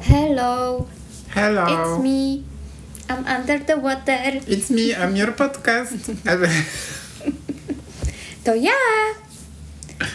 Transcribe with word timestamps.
Hello, 0.00 0.86
Hello. 1.30 1.64
it's 1.66 2.02
me. 2.02 2.44
I'm 3.08 3.24
under 3.26 3.58
the 3.58 3.76
water. 3.76 4.18
It's 4.46 4.70
me, 4.70 4.94
I'm 4.94 5.16
your 5.16 5.32
podcast. 5.32 6.10
To 8.46 8.54
ja! 8.54 8.72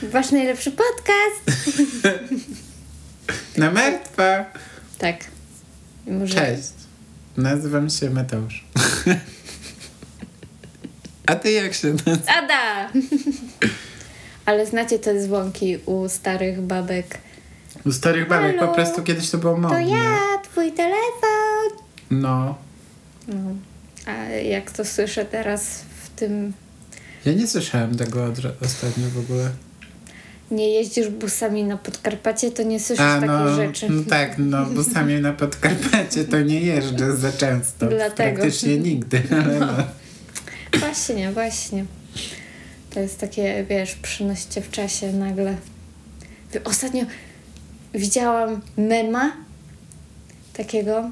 Wasz 0.03 0.31
najlepszy 0.31 0.71
podcast. 0.71 1.41
Na 3.57 3.71
martwa. 3.71 4.45
Tak. 4.97 5.17
Może... 6.07 6.35
Cześć. 6.35 6.69
Nazywam 7.37 7.89
się 7.89 8.09
Mateusz. 8.09 8.65
A 11.25 11.35
ty 11.35 11.51
jak 11.51 11.73
się 11.73 11.87
nazywasz? 11.87 12.37
Ada! 12.37 12.89
Ale 14.45 14.65
znacie 14.65 14.99
te 14.99 15.23
dzwonki 15.23 15.77
u 15.85 16.09
starych 16.09 16.61
babek. 16.61 17.17
U 17.85 17.91
starych 17.91 18.27
babek 18.27 18.59
po 18.59 18.67
prostu 18.67 19.03
kiedyś 19.03 19.29
to 19.29 19.37
było 19.37 19.53
To 19.53 19.59
modne. 19.59 19.87
ja, 19.87 20.17
twój 20.43 20.71
telefon. 20.71 21.77
No. 22.11 22.55
No. 23.27 23.35
A 24.05 24.23
jak 24.29 24.71
to 24.71 24.85
słyszę 24.85 25.25
teraz 25.25 25.83
w 26.03 26.09
tym... 26.09 26.53
Ja 27.25 27.33
nie 27.33 27.47
słyszałem 27.47 27.97
tego 27.97 28.33
ostatnio 28.61 29.09
w 29.09 29.19
ogóle. 29.19 29.49
Nie 30.51 30.69
jeździsz 30.69 31.09
busami 31.09 31.63
na 31.63 31.77
Podkarpacie, 31.77 32.51
to 32.51 32.63
nie 32.63 32.79
słyszysz 32.79 33.05
A 33.05 33.13
takich 33.13 33.27
no, 33.27 33.55
rzeczy. 33.55 33.89
no 33.89 34.03
tak, 34.09 34.35
no 34.37 34.65
bo 34.65 34.83
sami 34.83 35.21
na 35.21 35.33
Podkarpacie 35.33 36.25
to 36.25 36.41
nie 36.41 36.61
jeżdżę 36.61 37.15
za 37.15 37.31
często. 37.31 37.87
Dlatego. 37.87 38.39
Praktycznie 38.41 38.77
nigdy, 38.77 39.21
ale 39.31 39.59
no. 39.59 39.73
Właśnie, 40.79 41.31
właśnie. 41.31 41.85
To 42.93 42.99
jest 42.99 43.19
takie, 43.19 43.65
wiesz, 43.69 43.95
przynoście 43.95 44.61
w 44.61 44.71
czasie 44.71 45.13
nagle. 45.13 45.55
Ostatnio 46.63 47.03
widziałam 47.93 48.61
mema 48.77 49.31
takiego. 50.53 51.11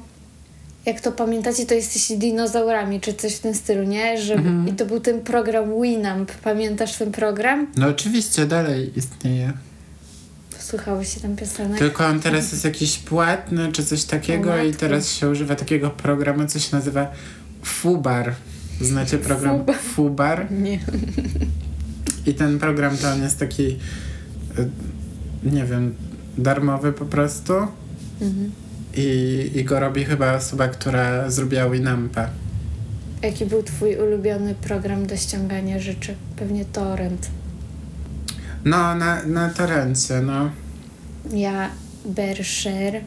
Jak 0.86 1.00
to 1.00 1.12
pamiętacie, 1.12 1.66
to 1.66 1.74
jesteście 1.74 2.16
dinozaurami, 2.16 3.00
czy 3.00 3.14
coś 3.14 3.34
w 3.34 3.40
tym 3.40 3.54
stylu, 3.54 3.82
nie? 3.84 4.22
Że, 4.22 4.34
Mhm. 4.34 4.68
I 4.68 4.72
to 4.72 4.86
był 4.86 5.00
ten 5.00 5.20
program 5.20 5.82
Winamp. 5.82 6.32
Pamiętasz 6.32 6.96
ten 6.96 7.12
program? 7.12 7.66
No 7.76 7.88
oczywiście 7.88 8.46
dalej 8.46 8.92
istnieje. 8.96 9.52
Słuchałeś 10.58 11.14
się 11.14 11.20
tam 11.20 11.36
piosenek? 11.36 11.78
Tylko 11.78 12.06
on 12.06 12.20
teraz 12.20 12.52
jest 12.52 12.64
jakiś 12.64 12.98
płatny 12.98 13.72
czy 13.72 13.84
coś 13.84 14.04
takiego 14.04 14.52
O 14.54 14.58
i 14.62 14.74
teraz 14.74 15.12
się 15.12 15.28
używa 15.30 15.54
takiego 15.54 15.90
programu, 15.90 16.46
co 16.46 16.58
się 16.58 16.76
nazywa 16.76 17.12
Fubar. 17.62 18.34
Znacie 18.80 19.18
program 19.18 19.58
Fubar. 19.58 19.76
Fubar? 19.78 20.52
Nie. 20.52 20.78
I 22.26 22.34
ten 22.34 22.58
program 22.58 22.96
to 22.96 23.12
on 23.12 23.22
jest 23.22 23.38
taki, 23.38 23.76
y, 24.58 24.68
nie 25.42 25.64
wiem, 25.64 25.94
darmowy 26.38 26.92
po 26.92 27.04
prostu. 27.04 27.52
Mhm. 28.20 28.52
I, 28.96 29.50
I 29.54 29.64
go 29.64 29.80
robi 29.80 30.04
chyba 30.04 30.34
osoba, 30.34 30.68
która 30.68 31.30
zrobiła 31.30 31.70
Winampa. 31.70 32.30
Jaki 33.22 33.46
był 33.46 33.62
twój 33.62 33.96
ulubiony 33.96 34.54
program 34.54 35.06
do 35.06 35.16
ściągania 35.16 35.78
rzeczy? 35.78 36.14
Pewnie 36.36 36.64
Torrent. 36.64 37.30
No, 38.64 38.94
na, 38.94 39.22
na 39.22 39.48
torencie, 39.48 40.20
no. 40.20 40.50
Ja 41.32 41.70
Berkshire. 42.04 43.00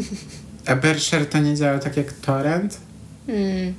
A 0.66 0.76
Berkshire 0.76 1.26
to 1.26 1.38
nie 1.38 1.56
działał 1.56 1.78
tak 1.78 1.96
jak 1.96 2.12
torrent? 2.12 2.80
Mm. 3.28 3.74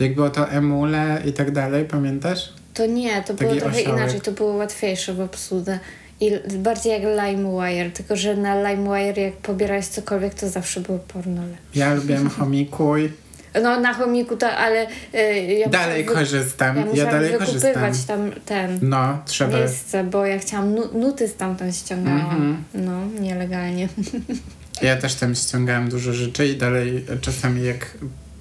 Jak 0.00 0.14
było 0.14 0.30
to 0.30 0.50
emule 0.50 1.22
i 1.26 1.32
tak 1.32 1.50
dalej, 1.50 1.84
pamiętasz? 1.84 2.52
To 2.74 2.86
nie, 2.86 3.22
to 3.22 3.34
było 3.34 3.54
trochę 3.56 3.80
osiołek. 3.80 3.98
inaczej, 4.00 4.20
to 4.20 4.32
było 4.32 4.52
łatwiejsze 4.54 5.14
w 5.14 5.20
obsłudze. 5.20 5.78
I 6.20 6.30
bardziej 6.58 6.92
jak 6.92 7.02
LimeWire, 7.02 7.90
tylko 7.92 8.16
że 8.16 8.36
na 8.36 8.70
LimeWire 8.70 9.18
jak 9.22 9.32
pobierałeś 9.34 9.86
cokolwiek, 9.86 10.34
to 10.34 10.48
zawsze 10.48 10.80
było 10.80 10.98
pornole. 10.98 11.54
Ja 11.74 11.94
lubiłem 11.94 12.30
chomikuj. 12.30 13.12
No 13.62 13.80
na 13.80 13.94
chomiku 13.94 14.36
to, 14.36 14.50
ale 14.50 14.86
y, 15.14 15.42
ja 15.58 15.68
Dalej 15.68 16.02
musiałam 16.04 16.18
korzystam. 16.24 16.76
Ja 16.76 17.04
Ja, 17.04 17.10
dalej 17.10 17.32
korzystam. 17.34 17.60
wykupywać 17.60 18.04
tam 18.04 18.30
ten 18.44 18.78
No, 18.82 19.18
trzeba. 19.26 19.56
miejsce, 19.58 20.04
bo 20.04 20.26
ja 20.26 20.38
chciałam 20.38 20.74
nu- 20.74 20.98
nuty 20.98 21.28
stamtąd 21.28 21.76
ściągałam. 21.76 22.20
Mhm. 22.24 22.64
No, 22.74 23.20
nielegalnie. 23.20 23.88
Ja 24.82 24.96
też 24.96 25.14
tam 25.14 25.34
ściągałem 25.34 25.88
dużo 25.88 26.12
rzeczy 26.12 26.46
i 26.46 26.56
dalej 26.56 27.04
czasami 27.20 27.64
jak 27.64 27.86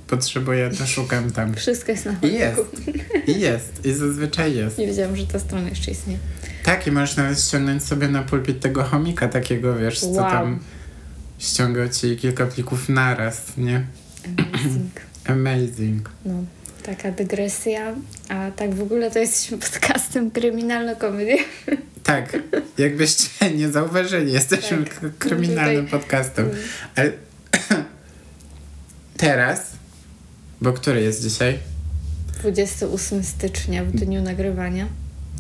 potrzebuję, 0.08 0.70
to 0.78 0.88
szukam 0.88 1.32
tam. 1.32 1.54
Wszystko 1.56 1.92
jest 1.92 2.06
na 2.06 2.16
I 2.22 2.34
jest. 2.34 2.62
I 3.28 3.40
jest. 3.40 3.86
I 3.86 3.94
zazwyczaj 3.94 4.56
jest. 4.56 4.78
Nie 4.78 4.88
wiedziałam, 4.88 5.16
że 5.16 5.28
ta 5.28 5.40
strona 5.40 5.70
jeszcze 5.70 5.92
istnieje. 5.92 6.20
Tak, 6.64 6.88
i 6.88 6.92
możesz 6.92 7.16
nawet 7.16 7.42
ściągnąć 7.42 7.84
sobie 7.84 8.08
na 8.08 8.24
pulpit 8.24 8.60
tego 8.60 8.84
chomika 8.84 9.28
takiego, 9.28 9.76
wiesz, 9.76 10.00
co 10.00 10.08
Wow. 10.08 10.32
tam 10.32 10.60
ściąga 11.40 11.90
ci 11.90 12.18
kilka 12.18 12.46
plików 12.46 12.90
naraz, 12.90 13.42
nie? 13.58 13.86
Amazing. 14.38 14.92
Amazing. 15.26 16.10
No, 16.26 16.34
taka 16.84 17.12
dygresja. 17.12 17.96
A 18.30 18.52
tak 18.52 18.76
w 18.76 18.82
ogóle 18.82 19.12
to 19.12 19.20
jesteśmy 19.20 19.58
podcastem 19.72 20.32
kryminalno-komedii. 20.32 21.38
Tak, 22.04 22.38
jakbyście 22.78 23.30
nie 23.58 23.70
zauważyli, 23.70 24.34
jesteśmy 24.34 24.84
Tak. 24.84 25.18
kryminalnym 25.18 25.88
podcastem. 25.88 26.50
Ale 26.96 27.12
teraz, 29.18 29.72
bo 30.64 30.74
który 30.74 31.02
jest 31.02 31.24
dzisiaj? 31.24 31.60
28 32.42 33.24
stycznia 33.24 33.84
w 33.86 33.92
dniu 33.92 34.22
nagrywania. 34.22 34.88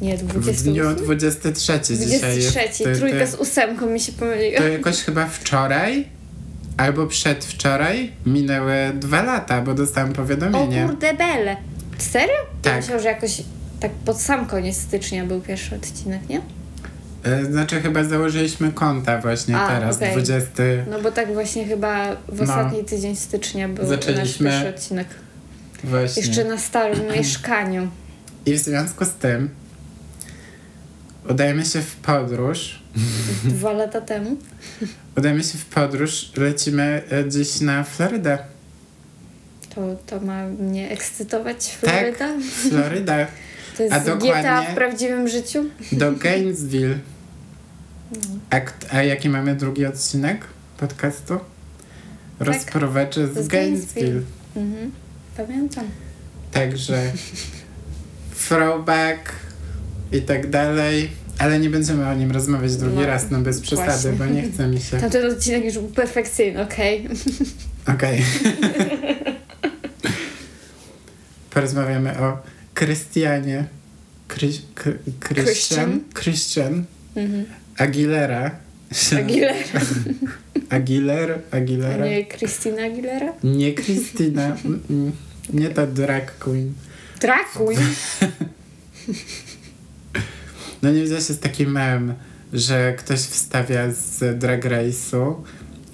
Nie, 0.01 0.17
W 0.17 0.23
28. 0.23 0.73
dniu 0.73 0.95
23 0.95 1.79
dzisiaj 1.97 2.35
jest. 2.35 2.51
23. 2.51 2.83
To- 2.83 2.89
to- 2.89 2.95
Trójka 2.95 3.27
z 3.27 3.35
ósemką 3.35 3.85
mi 3.85 3.99
się 3.99 4.11
pomyliła. 4.11 4.57
To 4.57 4.67
jakoś 4.67 4.97
chyba 5.01 5.25
wczoraj 5.25 6.05
albo 6.77 7.07
przedwczoraj 7.07 8.11
minęły 8.25 8.75
dwa 8.95 9.23
lata, 9.23 9.61
bo 9.61 9.73
dostałam 9.73 10.09
O 10.11 10.13
powiadomienie. 10.13 10.85
kurde 10.87 11.13
bele. 11.13 11.57
Serio? 11.97 12.27
Ja 12.33 12.45
Tak. 12.61 12.75
myślałam, 12.75 13.03
że 13.03 13.09
jakoś 13.09 13.41
tak 13.79 13.91
pod 13.91 14.21
sam 14.21 14.45
koniec 14.45 14.77
stycznia 14.77 15.25
był 15.25 15.41
pierwszy 15.41 15.75
odcinek, 15.75 16.29
nie? 16.29 16.41
E, 17.23 17.45
Znaczy 17.45 17.81
chyba 17.81 18.03
założyliśmy 18.03 18.71
konta 18.71 19.21
właśnie 19.21 19.57
A, 19.57 19.67
teraz, 19.67 19.95
okej. 19.97 20.11
20. 20.11 20.51
No 20.89 21.01
bo 21.01 21.11
tak 21.11 21.33
właśnie 21.33 21.65
chyba 21.65 22.15
w 22.27 22.37
No. 22.37 22.43
ostatni 22.43 22.83
tydzień 22.83 23.15
stycznia 23.15 23.69
był 23.69 23.87
Zaczęliśmy- 23.87 24.49
nasz 24.49 24.61
pierwszy 24.63 24.75
odcinek. 24.79 25.07
Właśnie. 25.83 26.21
Jeszcze 26.23 26.43
na 26.45 26.57
starym 26.57 27.07
mieszkaniu. 27.17 27.87
I 28.45 28.53
w 28.53 28.57
związku 28.59 29.05
z 29.05 29.09
tym 29.11 29.49
udajemy 31.29 31.65
się 31.65 31.81
w 31.81 31.95
podróż. 31.95 32.83
Dwa 33.43 33.71
lata 33.73 34.01
temu. 34.01 34.37
Udajemy 35.17 35.43
się 35.43 35.57
w 35.57 35.65
podróż, 35.65 36.31
lecimy 36.37 37.01
e, 37.11 37.29
dziś 37.29 37.61
na 37.61 37.83
Florydę. 37.83 38.37
To, 39.75 39.81
to 40.07 40.19
ma 40.25 40.47
mnie 40.47 40.89
ekscytować, 40.89 41.77
Tak. 41.81 41.89
Floryda? 41.89 42.27
Floryda. 42.69 43.27
To 43.77 43.83
jest 43.83 43.95
A 43.95 43.99
GTA 43.99 44.15
dokładnie- 44.15 44.71
w 44.71 44.75
prawdziwym 44.75 45.27
życiu? 45.27 45.65
Do 45.91 46.11
Gainesville. 46.11 46.95
A, 48.91 49.03
jaki 49.03 49.29
mamy 49.29 49.55
drugi 49.55 49.85
odcinek 49.85 50.41
podcastu? 50.77 51.39
Rozprowaczy 52.39 53.27
z, 53.27 53.33
Tak. 53.33 53.43
Z 53.43 53.47
Gainesville. 53.47 54.07
Gainesville. 54.07 54.21
Mhm. 54.55 54.91
Pamiętam. 55.37 55.85
Także 56.51 57.11
throwback 58.47 59.31
i 60.11 60.21
tak 60.21 60.49
dalej. 60.49 61.09
Ale 61.39 61.59
nie 61.59 61.69
będziemy 61.69 62.07
o 62.07 62.13
nim 62.13 62.31
rozmawiać 62.31 62.75
drugi 62.75 62.95
No, 62.95 63.05
raz, 63.05 63.31
no 63.31 63.39
bez 63.39 63.61
przesady, 63.61 63.91
właśnie. 63.91 64.11
bo 64.11 64.25
nie 64.25 64.41
chce 64.51 64.67
mi 64.67 64.81
się. 64.81 64.97
Tamten 65.01 65.31
odcinek 65.31 65.65
już 65.65 65.73
był 65.73 65.87
perfekcyjny, 65.87 66.61
okej? 66.61 67.09
Okej. 67.95 68.23
Porozmawiamy 71.49 72.19
o 72.19 72.37
Krystianie. 72.73 73.65
Chry- 74.27 74.61
Christian? 75.19 75.43
Christian. 75.43 75.99
Christian 76.13 76.85
Mhm. 77.15 77.45
Aguilera. 77.77 78.51
Aguilera. 79.19 79.53
Aguiler, 80.69 81.39
A 81.51 81.55
Aguilera. 81.57 82.05
nie 82.05 82.25
Christina 82.25 82.83
Aguilera? 82.83 83.33
Nie. 83.43 83.73
Mm-mm. 83.73 85.11
Nie 85.53 85.69
ta 85.69 85.87
drag 85.87 86.37
queen. 86.39 86.73
Drakuj. 87.21 87.75
No 90.81 90.91
nie 90.91 91.01
widziałeś, 91.01 91.29
jest 91.29 91.41
taki 91.43 91.67
mem, 91.67 92.13
że 92.53 92.93
ktoś 92.97 93.19
wstawia 93.19 93.91
z 93.91 94.39
Drag 94.39 94.65
Race'u 94.65 95.35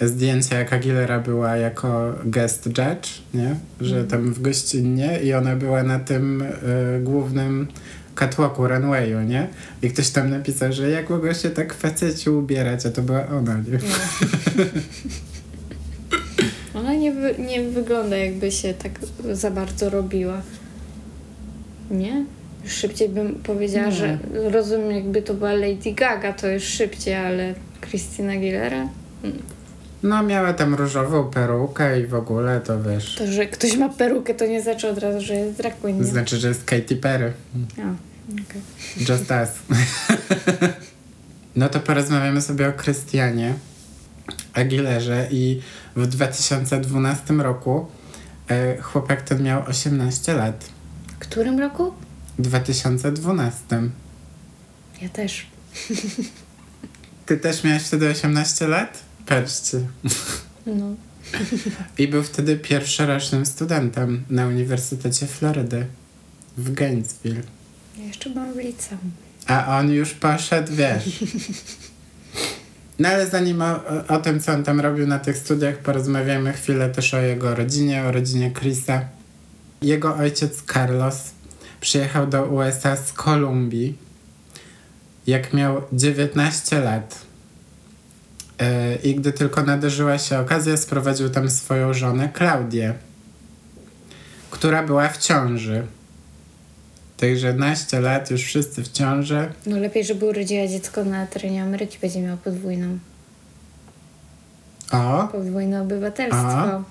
zdjęcia, 0.01 0.59
jak 0.59 0.73
Aguilera 0.73 1.19
była 1.19 1.55
jako 1.55 2.15
guest 2.25 2.65
judge, 2.65 3.09
nie? 3.33 3.55
Że 3.81 4.03
tam 4.03 4.33
w 4.33 4.41
gościnnie 4.41 5.19
i 5.23 5.33
ona 5.33 5.55
była 5.55 5.83
na 5.83 5.99
tym 5.99 6.41
y, 6.41 6.49
głównym 7.03 7.67
catwalku, 8.19 8.67
runwayu, 8.67 9.21
nie? 9.21 9.47
I 9.81 9.89
ktoś 9.89 10.09
tam 10.09 10.29
napisał, 10.29 10.73
że 10.73 10.89
jak 10.89 11.09
mogą 11.09 11.33
się 11.33 11.49
tak 11.49 11.73
faceci 11.73 12.29
ubierać, 12.29 12.85
a 12.85 12.89
to 12.89 13.01
była 13.01 13.27
ona, 13.27 13.55
nie? 13.55 13.73
No. 13.73 14.65
Ona 16.79 16.93
nie, 16.93 17.11
wy, 17.11 17.35
nie 17.39 17.63
wygląda 17.63 18.17
jakby 18.17 18.51
się 18.51 18.73
tak 18.73 18.91
za 19.31 19.51
bardzo 19.51 19.89
robiła. 19.89 20.41
Nie? 21.91 22.25
Już 22.63 22.73
szybciej 22.73 23.09
bym 23.09 23.35
powiedziała, 23.35 23.85
Nie. 23.85 23.91
że 23.91 24.17
rozumiem, 24.33 24.91
jakby 24.91 25.21
to 25.21 25.33
była 25.33 25.53
Lady 25.53 25.91
Gaga, 25.95 26.33
to 26.33 26.47
już 26.47 26.63
szybciej, 26.63 27.15
ale 27.15 27.53
Christina 27.89 28.33
Aguilera? 28.33 28.87
No 30.03 30.23
miała 30.23 30.53
tam 30.53 30.75
różową 30.75 31.23
perukę 31.23 31.99
i 31.99 32.07
w 32.07 32.15
ogóle 32.15 32.61
to 32.61 32.83
wiesz. 32.83 33.15
To, 33.15 33.27
że 33.27 33.45
ktoś 33.45 33.77
ma 33.77 33.89
perukę, 33.89 34.33
to 34.33 34.45
nie 34.45 34.61
znaczy 34.61 34.89
od 34.89 34.97
razu, 34.97 35.21
że 35.21 35.35
jest 35.35 35.57
drag 35.57 35.79
queen, 35.79 35.97
nie? 35.97 36.03
Znaczy, 36.03 36.37
że 36.37 36.47
jest 36.47 36.63
Katy 36.63 36.95
Perry. 36.95 37.33
A, 37.77 38.08
okej. 38.33 38.61
Just 38.97 39.31
us. 39.31 39.77
no 41.55 41.69
to 41.69 41.79
porozmawiamy 41.79 42.41
sobie 42.41 42.69
o 42.69 42.73
Krystianie 42.73 43.53
Aguilerze 44.53 45.27
i 45.31 45.61
w 45.95 46.07
2012 46.07 47.33
roku 47.33 47.87
e, 48.47 48.81
chłopak 48.81 49.21
ten 49.21 49.43
miał 49.43 49.63
18 49.65 50.33
lat. 50.33 50.69
W 51.07 51.17
którym 51.17 51.59
roku? 51.59 51.93
W 52.39 52.41
2012. 52.41 53.81
Ja 55.01 55.09
też. 55.09 55.47
Ty 57.25 57.37
też 57.37 57.63
miałeś 57.63 57.83
wtedy 57.83 58.09
18 58.09 58.67
lat? 58.67 59.03
Patrzcie. 59.25 59.79
No. 60.65 60.95
I 61.97 62.07
był 62.07 62.23
wtedy 62.23 62.57
pierwszorocznym 62.57 63.45
studentem 63.45 64.23
na 64.29 64.47
Uniwersytecie 64.47 65.27
Florydy 65.27 65.85
w 66.57 66.73
Gainesville. 66.73 67.41
Jeszcze 68.07 68.29
liceum. 68.55 69.11
A 69.47 69.77
on 69.79 69.91
już 69.91 70.13
poszedł, 70.13 70.75
wiesz. 70.75 71.03
No 72.99 73.09
ale 73.09 73.27
zanim 73.27 73.61
o, 73.61 73.79
o 74.07 74.17
tym, 74.17 74.39
co 74.39 74.53
on 74.53 74.63
tam 74.63 74.79
robił 74.79 75.07
na 75.07 75.19
tych 75.19 75.37
studiach, 75.37 75.77
porozmawiamy 75.77 76.53
chwilę 76.53 76.89
też 76.89 77.13
o 77.13 77.19
jego 77.19 77.55
rodzinie, 77.55 78.03
o 78.03 78.11
rodzinie 78.11 78.51
Chrisa. 78.51 79.01
Jego 79.81 80.15
ojciec 80.15 80.63
Carlos 80.73 81.31
przyjechał 81.81 82.27
do 82.27 82.43
USA 82.43 82.95
z 82.95 83.13
Kolumbii, 83.13 83.97
jak 85.27 85.53
miał 85.53 85.81
19 85.93 86.79
lat. 86.79 87.21
Yy, 88.59 88.67
I 89.03 89.15
gdy 89.15 89.33
tylko 89.33 89.63
nadarzyła 89.63 90.17
się 90.17 90.39
okazja, 90.39 90.77
sprowadził 90.77 91.29
tam 91.29 91.49
swoją 91.49 91.93
żonę 91.93 92.29
Klaudię, 92.33 92.93
która 94.51 94.83
była 94.83 95.09
w 95.09 95.17
ciąży. 95.17 95.87
Także 97.19 97.53
naście 97.53 97.99
lat, 97.99 98.31
już 98.31 98.43
wszyscy 98.43 98.83
w 98.83 98.91
ciąży. 98.91 99.49
No 99.65 99.77
lepiej, 99.77 100.05
żeby 100.05 100.25
urodziła 100.25 100.67
dziecko 100.67 101.05
na 101.05 101.27
terenie 101.27 101.63
Ameryki, 101.63 101.97
będzie 102.01 102.21
miała 102.21 102.37
podwójną, 102.37 102.99
O, 104.91 105.27
podwójne 105.31 105.81
obywatelstwo. 105.81 106.83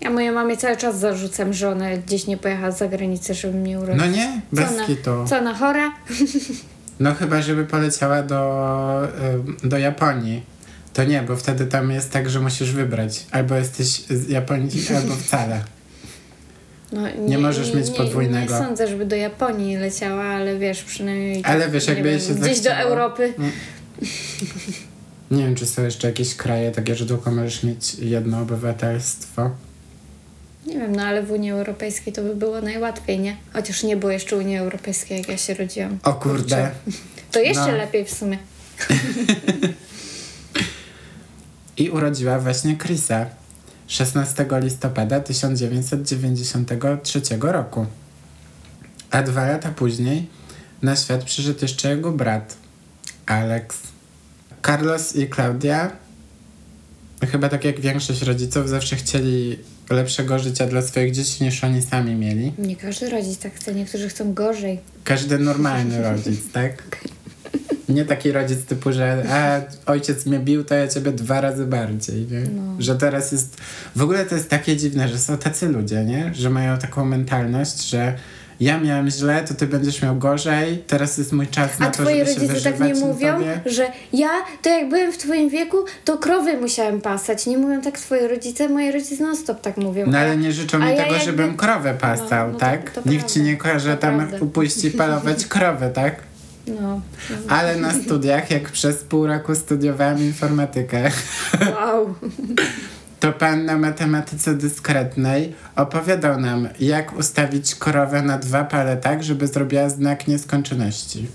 Ja 0.00 0.10
mojej 0.10 0.30
mamie 0.32 0.56
cały 0.56 0.76
czas 0.76 0.98
zarzucam, 0.98 1.52
że 1.52 1.70
ona 1.70 1.96
gdzieś 1.96 2.26
nie 2.26 2.36
pojechała 2.36 2.70
za 2.70 2.88
granicę, 2.88 3.34
żeby 3.34 3.58
mnie 3.58 3.78
urodzić. 3.80 4.04
no 4.04 4.10
nie, 4.10 4.40
bez 4.52 4.76
co 4.76 4.86
kitu. 4.86 5.10
Co 5.28 5.38
ona 5.38 5.54
chora? 5.54 5.92
No 7.00 7.14
chyba, 7.14 7.42
żeby 7.42 7.64
poleciała 7.64 8.22
do, 8.22 9.08
do 9.64 9.78
Japonii. 9.78 10.42
To 10.92 11.04
nie, 11.04 11.22
bo 11.22 11.36
wtedy 11.36 11.66
tam 11.66 11.90
jest 11.90 12.10
tak, 12.10 12.30
że 12.30 12.40
musisz 12.40 12.72
wybrać. 12.72 13.26
Albo 13.30 13.54
jesteś 13.54 13.86
z 14.06 14.28
Japonii, 14.28 14.70
albo 14.96 15.14
wcale. 15.16 15.60
No, 16.92 17.00
Nie 17.18 17.38
możesz 17.38 17.74
mieć 17.74 17.88
nie, 17.90 17.94
podwójnego. 17.94 18.52
Nie 18.52 18.58
sądzę, 18.66 18.88
żeby 18.88 19.06
do 19.06 19.16
Japonii 19.16 19.76
leciała, 19.76 20.24
ale 20.24 20.58
wiesz, 20.58 20.82
przynajmniej... 20.84 21.42
Ale 21.44 21.68
wiesz, 21.68 21.86
nie 21.88 21.94
jakby 21.94 22.10
wiem, 22.10 22.20
się 22.20 22.34
Gdzieś 22.34 22.60
do. 22.60 22.70
Europy. 22.74 23.34
Nie 25.30 25.44
wiem, 25.44 25.54
czy 25.54 25.66
są 25.66 25.84
jeszcze 25.84 26.06
jakieś 26.06 26.34
kraje 26.34 26.70
takie, 26.70 26.94
że 26.94 27.06
tylko 27.06 27.30
możesz 27.30 27.62
mieć 27.62 27.94
jedno 27.94 28.40
obywatelstwo. 28.40 29.50
Nie 30.66 30.74
wiem, 30.74 30.96
no 30.96 31.02
ale 31.02 31.22
w 31.22 31.30
Unii 31.30 31.50
Europejskiej 31.50 32.12
to 32.12 32.22
by 32.22 32.34
było 32.36 32.60
najłatwiej, 32.60 33.18
nie? 33.18 33.36
Chociaż 33.52 33.82
nie 33.82 33.96
było 33.96 34.12
jeszcze 34.12 34.36
Unii 34.36 34.56
Europejskiej, 34.56 35.18
jak 35.18 35.28
ja 35.28 35.36
się 35.36 35.54
rodziłam. 35.54 35.98
O 36.02 36.12
kurde. 36.14 36.70
To 37.32 37.40
jeszcze 37.40 37.72
No. 37.72 37.76
lepiej 37.76 38.04
w 38.04 38.10
sumie. 38.10 38.38
I 41.76 41.90
urodziła 41.90 42.38
właśnie 42.38 42.76
Chrisa 42.76 43.26
16 43.90 44.60
listopada 44.60 45.20
1993 45.20 47.20
roku. 47.40 47.86
A 49.10 49.22
dwa 49.22 49.46
lata 49.46 49.70
później 49.70 50.28
na 50.82 50.96
świat 50.96 51.24
przyszedł 51.24 51.58
jeszcze 51.62 51.90
jego 51.90 52.12
brat, 52.12 52.56
Alex. 53.26 53.76
Carlos 54.66 55.16
i 55.16 55.28
Claudia, 55.28 55.90
chyba 57.32 57.48
tak 57.48 57.64
jak 57.64 57.80
większość 57.80 58.22
rodziców, 58.22 58.68
zawsze 58.68 58.96
chcieli 58.96 59.58
lepszego 59.90 60.38
życia 60.38 60.66
dla 60.66 60.82
swoich 60.82 61.12
dzieci 61.12 61.44
niż 61.44 61.64
oni 61.64 61.82
sami 61.82 62.14
mieli. 62.14 62.52
Nie 62.58 62.76
każdy 62.76 63.10
rodzic 63.10 63.38
tak 63.38 63.54
chce, 63.54 63.74
niektórzy 63.74 64.08
chcą 64.08 64.34
gorzej. 64.34 64.80
Każdy 65.04 65.38
normalny 65.38 66.02
rodzic, 66.02 66.52
tak? 66.52 66.82
Nie 67.90 68.04
taki 68.04 68.32
rodzic 68.32 68.64
typu, 68.64 68.92
że 68.92 69.22
a, 69.30 69.60
ojciec 69.90 70.26
mnie 70.26 70.38
bił, 70.38 70.64
to 70.64 70.74
ja 70.74 70.88
ciebie 70.88 71.12
dwa 71.12 71.40
razy 71.40 71.66
bardziej, 71.66 72.26
nie? 72.30 72.40
No. 72.40 72.62
Że 72.78 72.96
teraz 72.96 73.32
jest... 73.32 73.56
W 73.96 74.02
ogóle 74.02 74.24
to 74.26 74.34
jest 74.34 74.48
takie 74.50 74.76
dziwne, 74.76 75.08
że 75.08 75.18
są 75.18 75.38
tacy 75.38 75.68
ludzie, 75.68 76.04
nie? 76.04 76.30
Że 76.34 76.50
mają 76.50 76.78
taką 76.78 77.04
mentalność, 77.04 77.88
że 77.90 78.14
ja 78.60 78.80
miałem 78.80 79.10
źle, 79.10 79.44
to 79.48 79.54
ty 79.54 79.66
będziesz 79.66 80.02
miał 80.02 80.16
gorzej, 80.16 80.84
teraz 80.86 81.18
jest 81.18 81.32
mój 81.32 81.46
czas 81.46 81.78
na 81.78 81.86
A 81.86 81.90
to, 81.90 82.02
twoi 82.02 82.18
żeby 82.18 82.30
się 82.34 82.40
rodzice 82.40 82.70
tak 82.72 82.80
nie 82.80 82.94
na 82.94 83.00
mówią, 83.00 83.34
tobie. 83.38 83.60
że 83.66 83.86
ja, 84.12 84.28
to 84.62 84.68
jak 84.70 84.88
byłem 84.88 85.12
w 85.12 85.18
twoim 85.18 85.48
wieku, 85.50 85.76
to 86.04 86.18
krowy 86.18 86.56
musiałem 86.60 87.00
pasać. 87.00 87.46
Nie 87.46 87.58
mówią 87.58 87.82
tak 87.82 87.98
twoi 87.98 88.28
rodzice, 88.28 88.68
moi 88.68 88.92
rodzice 88.92 89.22
non 89.24 89.36
stop 89.36 89.60
tak 89.60 89.76
mówią. 89.76 90.06
No 90.08 90.18
A- 90.18 90.20
ale 90.20 90.36
nie 90.36 90.52
życzą 90.52 90.78
mi 90.78 90.84
a 90.84 90.88
ja 90.90 90.96
tego, 90.96 91.14
jakby- 91.14 91.24
żebym 91.24 91.56
krowę 91.56 91.94
pasał, 92.00 92.46
No, 92.46 92.52
no 92.52 92.52
to- 92.52 92.58
tak? 92.60 92.90
to 92.90 93.00
Nikt 93.06 93.26
ci 93.26 93.34
prawda. 93.40 93.50
nie 93.50 93.56
każe 93.56 93.94
To 93.96 94.02
tam 94.02 94.16
prawda. 94.18 94.38
upuści 94.40 94.90
palować 94.90 95.46
krowę, 95.54 95.90
tak? 95.90 96.16
No, 96.80 97.00
Ale 97.48 97.76
na 97.76 97.92
studiach, 97.94 98.50
jak 98.50 98.70
przez 98.70 98.96
pół 98.96 99.26
roku 99.26 99.54
studiowałam 99.54 100.18
informatykę, 100.18 101.10
wow. 101.74 102.14
to 103.20 103.32
pan 103.32 103.64
na 103.64 103.78
matematyce 103.78 104.54
dyskretnej 104.54 105.54
opowiadał 105.76 106.40
nam, 106.40 106.68
jak 106.80 107.18
ustawić 107.18 107.74
krowę 107.74 108.22
na 108.22 108.38
dwa 108.38 108.64
pale 108.64 108.96
tak, 108.96 109.22
żeby 109.24 109.46
zrobiła 109.46 109.88
znak 109.88 110.28
nieskończoności. 110.28 111.26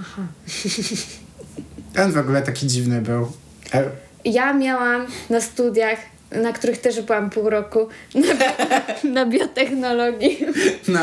Aha. 0.00 0.22
On 2.04 2.12
w 2.12 2.16
ogóle 2.18 2.42
taki 2.42 2.66
dziwny 2.66 3.00
był. 3.02 3.32
E, 3.74 3.84
Ja 4.24 4.52
miałam 4.52 5.06
na 5.30 5.40
studiach, 5.40 5.98
na 6.34 6.52
których 6.52 6.78
też 6.78 7.00
byłam 7.00 7.30
pół 7.30 7.50
roku, 7.50 7.88
na, 8.14 8.34
na 9.14 9.26
biotechnologii. 9.26 10.46
No, 10.88 11.00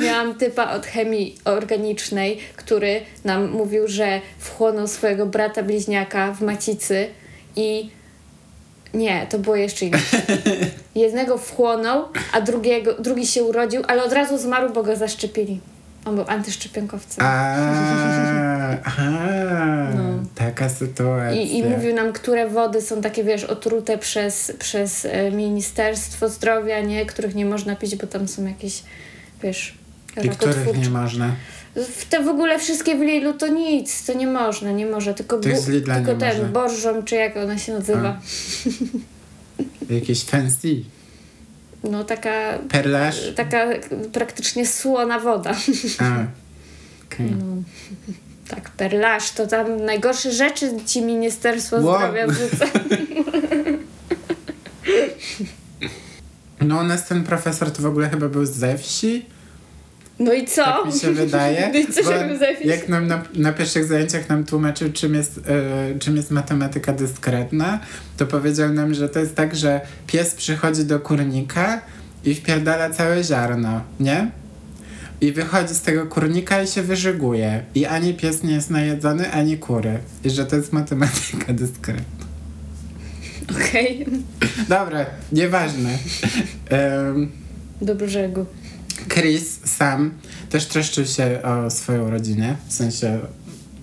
Miałam 0.00 0.34
typa 0.34 0.70
od 0.70 0.86
chemii 0.86 1.38
organicznej, 1.44 2.38
który 2.56 3.00
nam 3.24 3.50
mówił, 3.50 3.88
że 3.88 4.20
wchłonął 4.38 4.86
swojego 4.86 5.26
brata 5.26 5.62
bliźniaka 5.62 6.32
w 6.32 6.42
macicy 6.42 7.08
i 7.56 7.90
nie, 8.94 9.26
to 9.30 9.38
było 9.38 9.56
jeszcze 9.56 9.86
inaczej. 9.86 10.20
Jednego 10.94 11.38
wchłonął, 11.38 12.04
a 12.32 12.40
drugiego, 12.40 12.94
drugi 12.98 13.26
się 13.26 13.44
urodził, 13.44 13.82
ale 13.88 14.04
od 14.04 14.12
razu 14.12 14.38
zmarł, 14.38 14.72
bo 14.72 14.82
go 14.82 14.96
zaszczepili. 14.96 15.60
On 16.06 16.14
był 16.16 16.24
antyszczepionkowcem. 16.28 17.24
a, 17.26 17.56
aha, 18.84 19.10
No. 19.96 20.02
taka 20.34 20.68
sytuacja. 20.68 21.40
I, 21.42 21.56
I 21.58 21.62
mówił 21.64 21.94
nam, 21.94 22.12
które 22.12 22.48
wody 22.48 22.82
są 22.82 23.02
takie, 23.02 23.24
wiesz, 23.24 23.44
otrute 23.44 23.98
przez, 23.98 24.52
przez 24.58 25.04
e, 25.04 25.30
Ministerstwo 25.30 26.28
Zdrowia, 26.28 26.80
nie? 26.80 27.06
Których 27.06 27.34
nie 27.34 27.46
można 27.46 27.76
pić, 27.76 27.96
bo 27.96 28.06
tam 28.06 28.28
są 28.28 28.44
jakieś, 28.46 28.82
wiesz, 29.42 29.74
I 30.24 30.28
których 30.28 30.78
nie 30.78 30.90
można. 30.90 31.32
W 31.76 32.04
te 32.04 32.22
w 32.22 32.28
ogóle 32.28 32.58
wszystkie 32.58 32.96
w 32.96 33.00
Lidlu 33.00 33.32
to 33.32 33.46
nic, 33.48 34.06
to 34.06 34.12
nie 34.14 34.26
można, 34.26 34.72
nie 34.72 34.86
może, 34.86 35.14
tylko, 35.14 35.36
bu- 35.38 35.42
tylko 35.94 36.14
ten, 36.14 36.28
można. 36.38 36.44
borżą, 36.48 37.02
czy 37.02 37.14
jak 37.16 37.36
ona 37.36 37.58
się 37.58 37.72
nazywa. 37.72 38.20
Jakieś 39.90 40.24
fancy. 40.24 40.68
No 41.90 42.04
taka, 42.04 42.58
taka 43.36 43.66
praktycznie 44.12 44.66
słona 44.66 45.20
woda. 45.20 45.50
A, 45.98 46.24
okej. 47.06 47.30
No. 47.30 47.62
Tak, 48.48 48.70
perlaż, 48.70 49.30
to 49.30 49.46
tam 49.46 49.84
najgorsze 49.84 50.32
rzeczy 50.32 50.70
ci 50.86 51.02
Ministerstwo 51.02 51.76
Wow. 51.76 51.98
Zdrowia 51.98 52.26
wrzuca. 52.26 52.66
No 56.60 56.80
u 56.80 56.84
nas 56.84 57.08
ten 57.08 57.24
profesor 57.24 57.70
to 57.70 57.82
w 57.82 57.86
ogóle 57.86 58.08
chyba 58.10 58.28
był 58.28 58.46
ze 58.46 58.78
wsi. 58.78 59.26
No 60.18 60.32
i 60.32 60.46
co? 60.46 60.64
Tak 60.64 60.86
mi 60.86 61.00
się 61.00 61.12
wydaje. 61.12 61.70
No 61.72 61.78
i 61.78 61.86
co, 61.86 62.02
zapisać? 62.02 62.64
Jak 62.64 62.88
nam 62.88 63.06
na, 63.06 63.22
na 63.34 63.52
pierwszych 63.52 63.84
zajęciach 63.84 64.28
nam 64.28 64.44
tłumaczył, 64.44 64.92
czym 64.92 65.14
jest, 65.14 65.40
e, 65.94 65.98
czym 65.98 66.16
jest 66.16 66.30
matematyka 66.30 66.92
dyskretna, 66.92 67.80
to 68.16 68.26
powiedział 68.26 68.72
nam, 68.72 68.94
że 68.94 69.08
to 69.08 69.18
jest 69.18 69.34
tak, 69.34 69.56
że 69.56 69.80
pies 70.06 70.34
przychodzi 70.34 70.84
do 70.84 71.00
kurnika 71.00 71.80
i 72.24 72.34
wpierdala 72.34 72.90
całe 72.90 73.24
ziarno, 73.24 73.80
nie? 74.00 74.30
I 75.20 75.32
wychodzi 75.32 75.74
z 75.74 75.80
tego 75.80 76.06
kurnika 76.06 76.62
i 76.62 76.66
się 76.66 76.82
wyżyguje. 76.82 77.62
I 77.74 77.86
ani 77.86 78.14
pies 78.14 78.42
nie 78.42 78.52
jest 78.52 78.70
najedzony, 78.70 79.32
ani 79.32 79.58
kury. 79.58 79.98
I 80.24 80.30
że 80.30 80.46
to 80.46 80.56
jest 80.56 80.72
matematyka 80.72 81.52
dyskretna. 81.52 82.26
Okej, 83.50 84.06
Dobra, 84.68 85.06
nieważne. 85.32 85.90
Em, 86.70 87.30
do 87.80 87.94
brzegu. 87.94 88.46
Chris 89.08 89.60
sam 89.64 90.10
też 90.50 90.66
troszczył 90.66 91.04
się 91.06 91.42
o 91.42 91.70
swoją 91.70 92.10
rodzinę, 92.10 92.56
w 92.68 92.72
sensie 92.72 93.20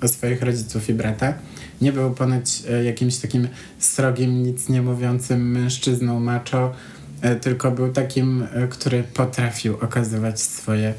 o 0.01 0.08
swoich 0.08 0.41
rodziców 0.41 0.89
i 0.89 0.93
brata. 0.93 1.34
Nie 1.82 1.91
był 1.91 2.12
ponoć 2.12 2.63
e, 2.70 2.84
jakimś 2.84 3.17
takim 3.17 3.48
srogim, 3.79 4.43
nic 4.43 4.70
nie 4.70 4.82
mówiącym 4.82 5.51
mężczyzną 5.51 6.20
macho, 6.20 6.74
e, 7.22 7.36
tylko 7.36 7.72
był 7.72 7.91
takim, 7.91 8.48
e, 8.53 8.67
który 8.67 9.03
potrafił 9.03 9.77
okazywać 9.82 10.41
swoje 10.41 10.93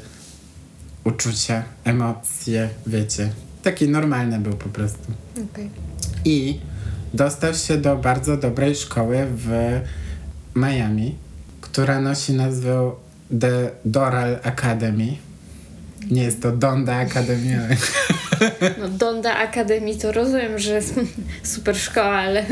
uczucia, 1.03 1.63
emocje, 1.83 2.69
wiecie. 2.87 3.29
Taki 3.63 3.89
normalny 3.89 4.39
był 4.39 4.53
po 4.53 4.69
prostu. 4.69 5.13
Okej. 5.51 5.69
I 6.25 6.59
dostał 7.13 7.53
się 7.53 7.77
do 7.77 7.95
bardzo 7.95 8.37
dobrej 8.37 8.75
szkoły 8.75 9.27
w 9.35 9.79
Miami, 10.55 11.15
która 11.61 12.01
nosi 12.01 12.33
nazwę 12.33 12.91
The 13.39 13.69
Doral 13.85 14.39
Academy. 14.43 15.17
Nie 16.11 16.23
jest 16.23 16.41
to 16.41 16.51
Donda 16.51 16.93
Academy, 16.95 17.59
ale 17.65 17.75
No 18.81 18.89
Donda 18.89 19.35
Academy 19.35 19.95
to 19.95 20.11
rozumiem, 20.11 20.59
że 20.59 20.79
super 21.53 21.77
szkoła, 21.77 22.05
ale 22.15 22.45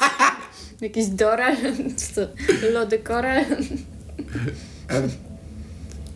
jakiś 0.80 1.06
doral, 1.06 1.56
to 2.14 2.20
lody 2.72 2.98
koral? 2.98 3.44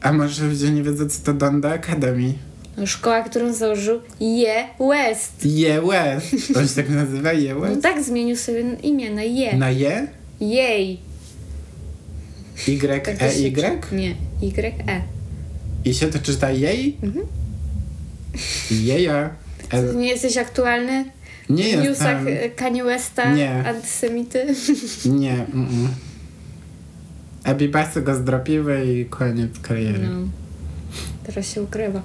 A 0.02 0.12
może 0.12 0.46
ludzie 0.46 0.70
nie 0.70 0.82
wiedzą, 0.82 1.08
co 1.08 1.24
to 1.24 1.32
Donda 1.34 1.68
Academy? 1.68 2.34
No, 2.76 2.86
szkoła, 2.86 3.22
którą 3.22 3.52
założył 3.52 4.00
Je 4.20 4.64
West. 4.90 5.32
Je 5.46 5.80
West. 5.82 6.56
On 6.56 6.68
się 6.68 6.74
tak 6.74 6.88
nazywa 6.88 7.32
Je 7.32 7.54
No 7.54 7.60
West? 7.60 7.82
tak 7.82 8.02
zmienił 8.02 8.36
sobie 8.36 8.60
imię 8.82 9.10
na 9.10 9.22
Je. 9.22 9.56
Na 9.56 9.70
Je? 9.70 10.06
Jej. 10.40 10.98
Y, 12.68 13.00
Tak 13.02 13.08
E, 13.22 13.38
Y? 13.38 13.92
Nie, 13.92 14.14
Y-E. 14.42 15.02
I 15.84 15.94
się 15.94 16.06
to 16.06 16.18
czyta 16.18 16.50
jej? 16.50 16.96
Mhm. 17.02 17.26
Jeja. 18.70 19.30
E, 19.70 19.82
Nie 19.94 20.08
jesteś 20.08 20.36
aktualny 20.36 21.04
nie 21.50 21.78
w 21.78 21.82
newsach 21.82 22.26
e, 22.26 22.50
Kanye 22.50 22.84
Westa, 22.84 23.34
Nie. 23.34 23.64
antysemity? 23.64 24.46
Nie. 25.20 25.34
Mm-mm. 25.36 25.88
Abibasy 27.44 28.02
go 28.02 28.14
zdropiły 28.14 28.84
i 28.84 29.04
koniec 29.04 29.58
kariery. 29.62 29.98
No. 29.98 30.28
Teraz 31.24 31.54
się 31.54 31.62
ukrywa. 31.62 32.02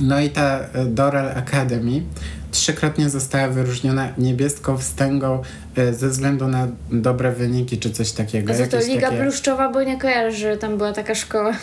No 0.00 0.20
i 0.20 0.30
ta 0.30 0.60
e, 0.60 0.84
Doral 0.86 1.28
Academy 1.28 2.02
trzykrotnie 2.50 3.10
została 3.10 3.48
wyróżniona 3.48 4.08
niebieską 4.18 4.78
wstęgą 4.78 5.42
e, 5.76 5.94
ze 5.94 6.08
względu 6.08 6.48
na 6.48 6.68
dobre 6.92 7.32
wyniki 7.32 7.78
czy 7.78 7.90
coś 7.90 8.12
takiego. 8.12 8.52
A 8.52 8.56
co 8.56 8.66
to 8.66 8.78
Liga 8.86 9.10
takie- 9.10 9.22
Pluszczowa, 9.22 9.72
bo 9.72 9.82
nie 9.82 9.98
kojarzę, 9.98 10.36
że 10.38 10.56
tam 10.56 10.76
była 10.76 10.92
taka 10.92 11.14
szkoła. 11.14 11.52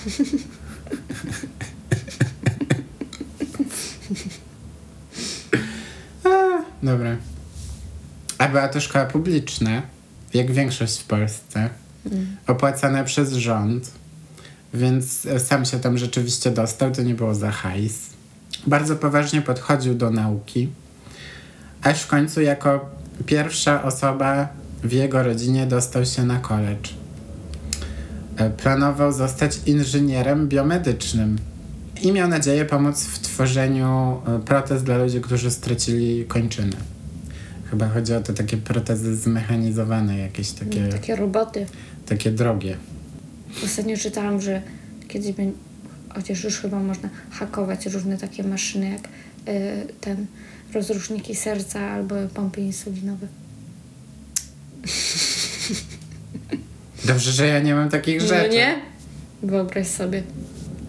Dobra. 6.83 7.17
A 8.37 8.47
była 8.47 8.67
to 8.67 8.81
szkoła 8.81 9.05
publiczna, 9.05 9.81
jak 10.33 10.51
większość 10.51 10.99
w 10.99 11.03
Polsce, 11.05 11.69
opłacana 12.47 13.03
przez 13.03 13.33
rząd, 13.33 13.91
więc 14.73 15.25
e, 15.25 15.39
sam 15.39 15.65
się 15.65 15.79
tam 15.79 15.97
rzeczywiście 15.97 16.51
dostał, 16.51 16.91
to 16.91 17.01
nie 17.01 17.15
było 17.15 17.35
za 17.35 17.51
hajs. 17.51 17.93
Bardzo 18.67 18.95
poważnie 18.95 19.41
podchodził 19.41 19.95
do 19.95 20.09
nauki, 20.09 20.67
aż 21.83 22.01
w 22.01 22.07
końcu 22.07 22.41
jako 22.41 22.89
pierwsza 23.25 23.83
osoba 23.83 24.47
w 24.83 24.91
jego 24.91 25.23
rodzinie 25.23 25.65
dostał 25.67 26.05
się 26.05 26.23
na 26.25 26.39
college. 26.39 26.89
E, 28.37 28.49
Planował 28.49 29.13
zostać 29.13 29.59
inżynierem 29.65 30.47
biomedycznym 30.47 31.37
i 32.01 32.11
miał 32.11 32.27
nadzieję 32.29 32.65
pomóc 32.65 33.03
w 33.03 33.19
tworzeniu 33.19 34.21
e, 34.27 34.39
protez 34.39 34.83
dla 34.83 34.97
ludzi, 34.97 35.21
którzy 35.21 35.51
stracili 35.51 36.25
kończyny. 36.25 36.75
Chyba 37.69 37.87
chodzi 37.89 38.13
o 38.13 38.21
te 38.21 38.33
takie 38.33 38.57
protezy 38.57 39.15
zmechanizowane, 39.15 40.17
jakieś 40.17 40.51
takie, 40.51 40.87
Takie 40.87 41.15
roboty. 41.15 41.65
takie 42.05 42.31
drogie. 42.31 42.77
Ostatnio 43.65 43.97
czytałam, 43.97 44.41
że 44.41 44.61
kiedyś 45.07 45.33
chociaż 46.15 46.43
już 46.43 46.57
chyba 46.57 46.79
można 46.79 47.09
hakować 47.31 47.85
różne 47.85 48.17
takie 48.17 48.43
maszyny 48.43 48.89
jak 48.89 49.07
y, 49.55 49.93
ten 50.01 50.25
rozruszniki 50.73 51.35
serca 51.35 51.79
albo 51.79 52.15
pompy 52.33 52.61
insulinowe. 52.61 53.27
Dobrze, 57.05 57.31
że 57.31 57.47
ja 57.47 57.59
nie 57.59 57.75
mam 57.75 57.89
takich 57.89 58.21
rzeczy. 58.21 58.47
No 58.47 58.53
nie? 58.53 58.81
Wyobraź 59.43 59.87
sobie, 59.87 60.23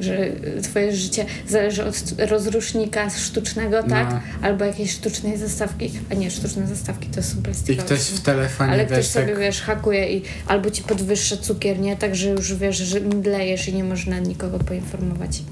że 0.02 0.32
twoje 0.62 0.96
życie 0.96 1.26
zależy 1.48 1.84
od 1.84 1.96
rozrusznika 2.18 3.10
sztucznego, 3.10 3.82
tak? 3.82 4.10
No. 4.10 4.20
Albo 4.42 4.64
jakiejś 4.64 4.90
sztucznej 4.92 5.38
zastawki. 5.38 5.90
A 6.10 6.14
nie, 6.14 6.30
sztuczne 6.30 6.66
zastawki 6.66 7.08
to 7.08 7.22
są 7.22 7.38
I 7.38 7.42
plastikowe. 7.42 7.86
ktoś 7.86 8.00
w 8.00 8.20
telefonie, 8.20 8.72
Ale 8.72 8.86
ktoś 8.86 8.98
wiesz, 8.98 9.06
sobie, 9.06 9.26
tak, 9.26 9.38
wiesz, 9.38 9.60
hakuje 9.60 10.16
i 10.16 10.22
albo 10.46 10.70
ci 10.70 10.82
podwyższa 10.82 11.36
cukier, 11.36 11.78
nie? 11.80 11.96
Tak, 11.96 12.16
że 12.16 12.28
już 12.28 12.54
wiesz, 12.54 12.76
że 12.76 13.00
mdlejesz 13.00 13.68
i 13.68 13.74
nie 13.74 13.84
można 13.84 14.18
nikogo 14.18 14.58
poinformować. 14.58 15.42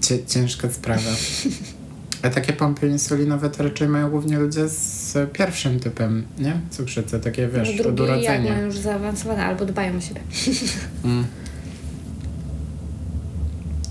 cie, 0.00 0.24
ciężka 0.26 0.70
sprawa. 0.70 1.10
A 2.22 2.30
takie 2.30 2.52
pompy 2.52 2.88
insulinowe 2.88 3.50
to 3.50 3.62
raczej 3.62 3.88
mają 3.88 4.10
głównie 4.10 4.38
ludzie 4.38 4.68
z 4.68 5.14
pierwszym 5.32 5.80
typem, 5.80 6.24
nie? 6.38 6.60
Cukrzycy, 6.70 7.20
takie 7.20 7.48
wiesz, 7.48 7.68
no 7.68 7.74
od 7.74 7.94
drugi 7.94 8.02
jak 8.02 8.10
urodzenia. 8.10 8.52
mają 8.52 8.66
już 8.66 8.78
zaawansowane, 8.78 9.44
albo 9.44 9.66
dbają 9.66 9.96
o 9.96 10.00
siebie. 10.00 10.20
Mm. 11.04 11.24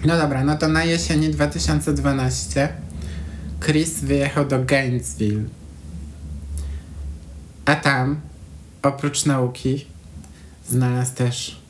No 0.06 0.18
dobra, 0.18 0.44
no 0.44 0.58
to 0.58 0.68
na 0.68 0.84
jesieni 0.84 1.30
2012 1.30 2.70
Chris 3.66 4.00
wyjechał 4.00 4.46
do 4.46 4.64
Gainesville. 4.64 5.44
A 7.66 7.76
tam, 7.76 8.20
oprócz 8.84 9.26
nauki, 9.26 9.86
znalazł 10.70 11.16
też 11.16 11.62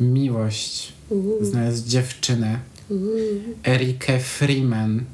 miłość. 0.00 0.92
Znalazł 1.40 1.88
dziewczynę, 1.88 2.58
Erikę 3.66 4.18
Freeman. 4.18 5.04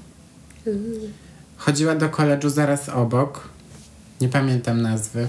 Chodziła 1.57 1.95
do 1.95 2.09
koledżu 2.09 2.51
zaraz 2.51 2.89
obok. 2.89 3.49
Nie 4.21 4.29
pamiętam 4.29 4.83
nazwy. 4.83 5.29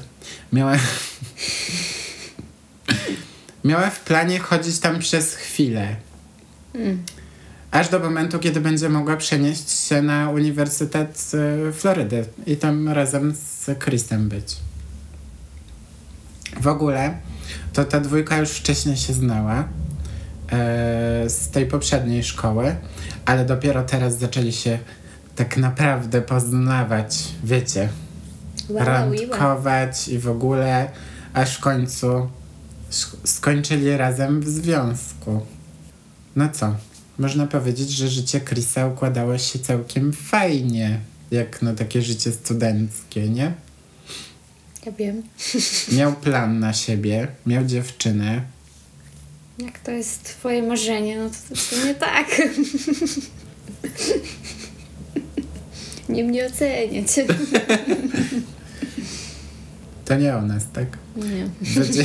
Miała. 0.53 0.75
Miała 3.63 3.89
w 3.89 3.99
planie 3.99 4.39
chodzić 4.39 4.79
tam 4.79 4.99
przez 4.99 5.35
chwilę. 5.35 5.95
Mm. 6.75 7.03
Aż 7.71 7.89
do 7.89 7.99
momentu, 7.99 8.39
kiedy 8.39 8.61
będzie 8.61 8.89
mogła 8.89 9.17
przenieść 9.17 9.69
się 9.69 10.01
na 10.01 10.29
Uniwersytet 10.29 11.31
e, 11.69 11.71
Florydy 11.71 12.25
i 12.45 12.57
tam 12.57 12.89
razem 12.89 13.35
z 13.35 13.79
Chrisem 13.83 14.29
być. 14.29 14.57
W 16.61 16.67
ogóle 16.67 17.17
to 17.73 17.85
ta 17.85 17.99
dwójka 17.99 18.37
już 18.37 18.49
wcześniej 18.49 18.97
się 18.97 19.13
znała 19.13 19.59
e, 19.59 19.65
z 21.29 21.49
tej 21.49 21.65
poprzedniej 21.65 22.23
szkoły, 22.23 22.75
ale 23.25 23.45
dopiero 23.45 23.83
teraz 23.83 24.17
zaczęli 24.17 24.51
się 24.51 24.79
tak 25.39 25.57
naprawdę 25.57 26.21
poznawać, 26.21 27.17
wiecie, 27.43 27.89
Wow, 28.69 28.83
randkować 28.85 30.07
i 30.07 30.19
w 30.19 30.29
ogóle, 30.29 30.91
aż 31.33 31.57
w 31.57 31.59
końcu 31.59 32.29
sk- 32.91 33.15
skończyli 33.23 33.97
razem 33.97 34.41
w 34.41 34.49
związku. 34.49 35.41
No 36.35 36.49
co? 36.49 36.75
Można 37.19 37.47
powiedzieć, 37.47 37.89
że 37.89 38.07
życie 38.07 38.41
Chrisa 38.41 38.87
układało 38.87 39.37
się 39.37 39.59
całkiem 39.59 40.13
fajnie, 40.13 40.99
jak 41.31 41.61
na 41.61 41.73
takie 41.73 42.01
życie 42.01 42.31
studenckie, 42.31 43.29
nie? 43.29 43.53
Ja 44.85 44.91
wiem. 44.91 45.23
Miał 45.97 46.13
plan 46.13 46.59
na 46.59 46.73
siebie, 46.73 47.27
miał 47.45 47.65
dziewczynę. 47.65 48.41
Jak 49.59 49.79
to 49.79 49.91
jest 49.91 50.23
twoje 50.23 50.63
marzenie, 50.63 51.17
no 51.19 51.29
to, 51.29 51.55
to 51.69 51.85
nie 51.85 51.95
tak. 51.95 52.27
nie 56.09 56.23
mnie 56.23 56.45
oceniać. 56.45 57.07
To 60.05 60.15
nie 60.15 60.35
o 60.35 60.41
nas, 60.41 60.63
tak? 60.73 60.97
Nie. 61.15 61.49
Będzie... 61.75 62.03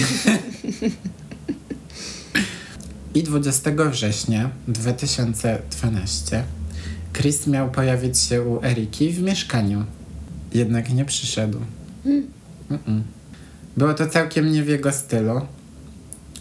I 3.15 3.23
20 3.23 3.71
września 3.91 4.51
2012 4.69 6.45
Chris 7.13 7.47
miał 7.47 7.71
pojawić 7.71 8.19
się 8.19 8.43
u 8.43 8.65
Eriki 8.65 9.11
w 9.11 9.23
mieszkaniu. 9.23 9.85
Jednak 10.55 10.91
nie 10.91 11.05
przyszedł. 11.05 11.59
Mm-mm. 12.71 13.03
Było 13.77 13.95
to 13.95 14.07
całkiem 14.07 14.53
nie 14.53 14.63
w 14.63 14.69
jego 14.69 14.93
stylu, 14.93 15.41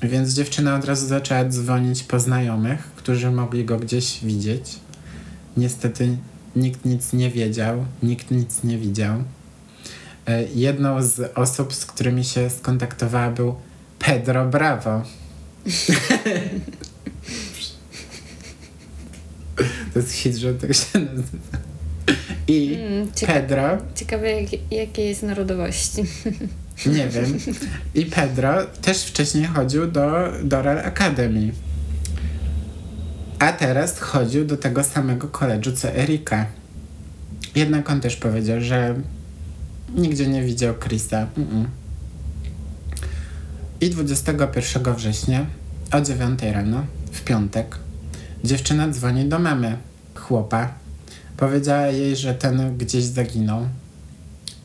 więc 0.02 0.34
dziewczyna 0.34 0.76
od 0.76 0.86
razu 0.86 1.08
zaczęła 1.08 1.46
dzwonić 1.46 2.04
po 2.04 2.20
znajomych, 2.20 2.80
którzy 2.96 3.32
mogli 3.32 3.66
go 3.66 3.80
gdzieś 3.80 4.20
widzieć. 4.24 4.80
Niestety 5.58 6.18
nikt 6.56 6.86
nic 6.86 7.14
nie 7.14 7.30
wiedział, 7.30 7.86
nikt 8.04 8.32
nic 8.32 8.64
nie 8.64 8.78
widział. 8.78 9.24
E, 10.28 10.44
Jedną 10.44 11.04
z 11.04 11.32
osób, 11.38 11.74
z 11.74 11.86
którymi 11.86 12.24
się 12.24 12.50
skontaktowała, 12.50 13.32
był 13.32 13.56
Pedro 14.00 14.46
Bravo. 14.46 15.02
To 19.94 20.00
jest 20.00 20.12
hit, 20.12 20.36
że 20.36 20.54
tak 20.54 20.74
się 20.74 21.00
nazywa. 21.00 21.58
I 22.48 22.76
Mm, 22.76 23.08
Pedro, 23.28 23.78
ciekawe, 23.96 24.32
jak, 24.42 24.72
jakiej 24.72 25.10
jest 25.10 25.24
narodowości. 25.24 26.02
nie 26.86 27.08
wiem, 27.10 27.38
i 27.96 28.06
Pedro 28.06 28.54
też 28.82 29.04
wcześniej 29.04 29.46
chodził 29.46 29.92
do 29.92 30.32
Doral 30.44 30.80
Academy. 30.80 31.52
A 33.44 33.54
teraz 33.54 34.00
chodził 34.00 34.46
do 34.46 34.58
tego 34.58 34.84
samego 34.84 35.28
koledżu 35.28 35.72
co 35.72 35.90
Erika. 35.96 36.46
Jednak 37.56 37.90
on 37.90 38.02
też 38.02 38.16
powiedział, 38.16 38.62
że 38.62 38.96
nigdzie 39.96 40.28
nie 40.28 40.44
widział 40.44 40.74
Chrisa. 40.80 41.28
Mm-mm. 41.38 41.66
I 43.82 43.90
21 43.90 44.96
września 44.96 45.46
o 45.92 46.02
9 46.02 46.40
rano, 46.42 46.86
w 47.12 47.22
piątek, 47.22 47.78
dziewczyna 48.44 48.90
dzwoni 48.90 49.26
do 49.26 49.40
mamy 49.40 49.78
chłopa. 50.16 50.74
Powiedziała 51.38 51.88
jej, 51.88 52.16
że 52.16 52.34
ten 52.34 52.78
gdzieś 52.78 53.04
zaginął. 53.04 53.68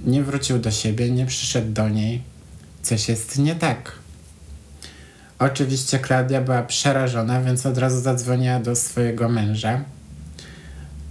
Nie 0.04 0.22
wrócił 0.22 0.58
do 0.58 0.70
siebie, 0.70 1.10
nie 1.10 1.26
przyszedł 1.26 1.72
do 1.72 1.88
niej. 1.88 2.22
Coś 2.82 3.08
jest 3.08 3.38
nie 3.38 3.54
tak. 3.54 3.92
Oczywiście 5.38 5.98
Klaudia 5.98 6.40
była 6.40 6.62
przerażona, 6.62 7.42
więc 7.42 7.66
od 7.66 7.78
razu 7.78 8.00
zadzwoniła 8.00 8.60
do 8.60 8.76
swojego 8.76 9.28
męża. 9.28 9.80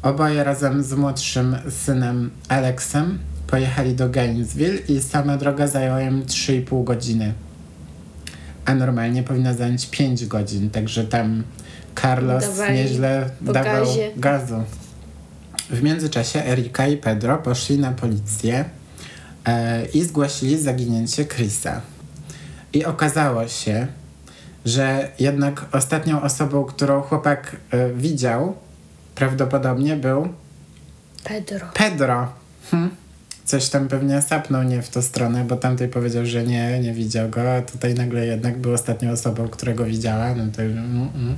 Oboje 0.01 0.43
razem 0.43 0.83
z 0.83 0.93
młodszym 0.93 1.57
synem 1.69 2.29
Alexem 2.49 3.19
pojechali 3.47 3.95
do 3.95 4.09
Gainesville 4.09 4.79
i 4.89 5.01
sama 5.01 5.37
droga 5.37 5.67
zajęła 5.67 6.01
im 6.01 6.23
3,5 6.23 6.83
godziny. 6.83 7.33
A 8.65 8.75
normalnie 8.75 9.23
powinna 9.23 9.53
zająć 9.53 9.85
5 9.85 10.25
godzin, 10.25 10.69
także 10.69 11.03
tam 11.03 11.43
Carlos 12.01 12.43
Dawali 12.43 12.73
nieźle 12.73 13.29
dawał 13.41 13.85
gazie. 13.85 14.11
gazu. 14.17 14.63
W 15.69 15.83
międzyczasie 15.83 16.45
Erika 16.45 16.87
i 16.87 16.97
Pedro 16.97 17.37
poszli 17.37 17.79
na 17.79 17.91
policję 17.91 18.65
e, 19.45 19.85
i 19.85 20.03
zgłosili 20.03 20.57
zaginięcie 20.61 21.25
Chrisa. 21.25 21.81
I 22.73 22.85
okazało 22.85 23.47
się, 23.47 23.87
że 24.67 25.09
jednak 25.19 25.65
ostatnią 25.71 26.21
osobą, 26.21 26.65
którą 26.65 27.01
chłopak 27.01 27.55
e, 27.71 27.89
widział, 27.93 28.55
prawdopodobnie 29.15 29.95
był 29.95 30.27
Pedro. 31.23 31.67
Pedro. 31.73 32.27
Hm. 32.71 32.89
Coś 33.45 33.69
tam 33.69 33.87
pewnie 33.87 34.21
sapnął 34.21 34.63
nie 34.63 34.81
w 34.81 34.89
tą 34.89 35.01
stronę, 35.01 35.43
bo 35.43 35.55
tamtej 35.55 35.87
powiedział, 35.87 36.25
że 36.25 36.43
nie, 36.43 36.79
nie 36.79 36.93
widział 36.93 37.29
go, 37.29 37.55
a 37.55 37.61
tutaj 37.61 37.93
nagle 37.93 38.25
jednak 38.25 38.57
był 38.57 38.73
ostatnią 38.73 39.11
osobą, 39.11 39.47
którego 39.47 39.85
widziała. 39.85 40.35
No 40.35 40.43
to, 40.55 40.61
mm, 40.61 41.09
mm. 41.15 41.37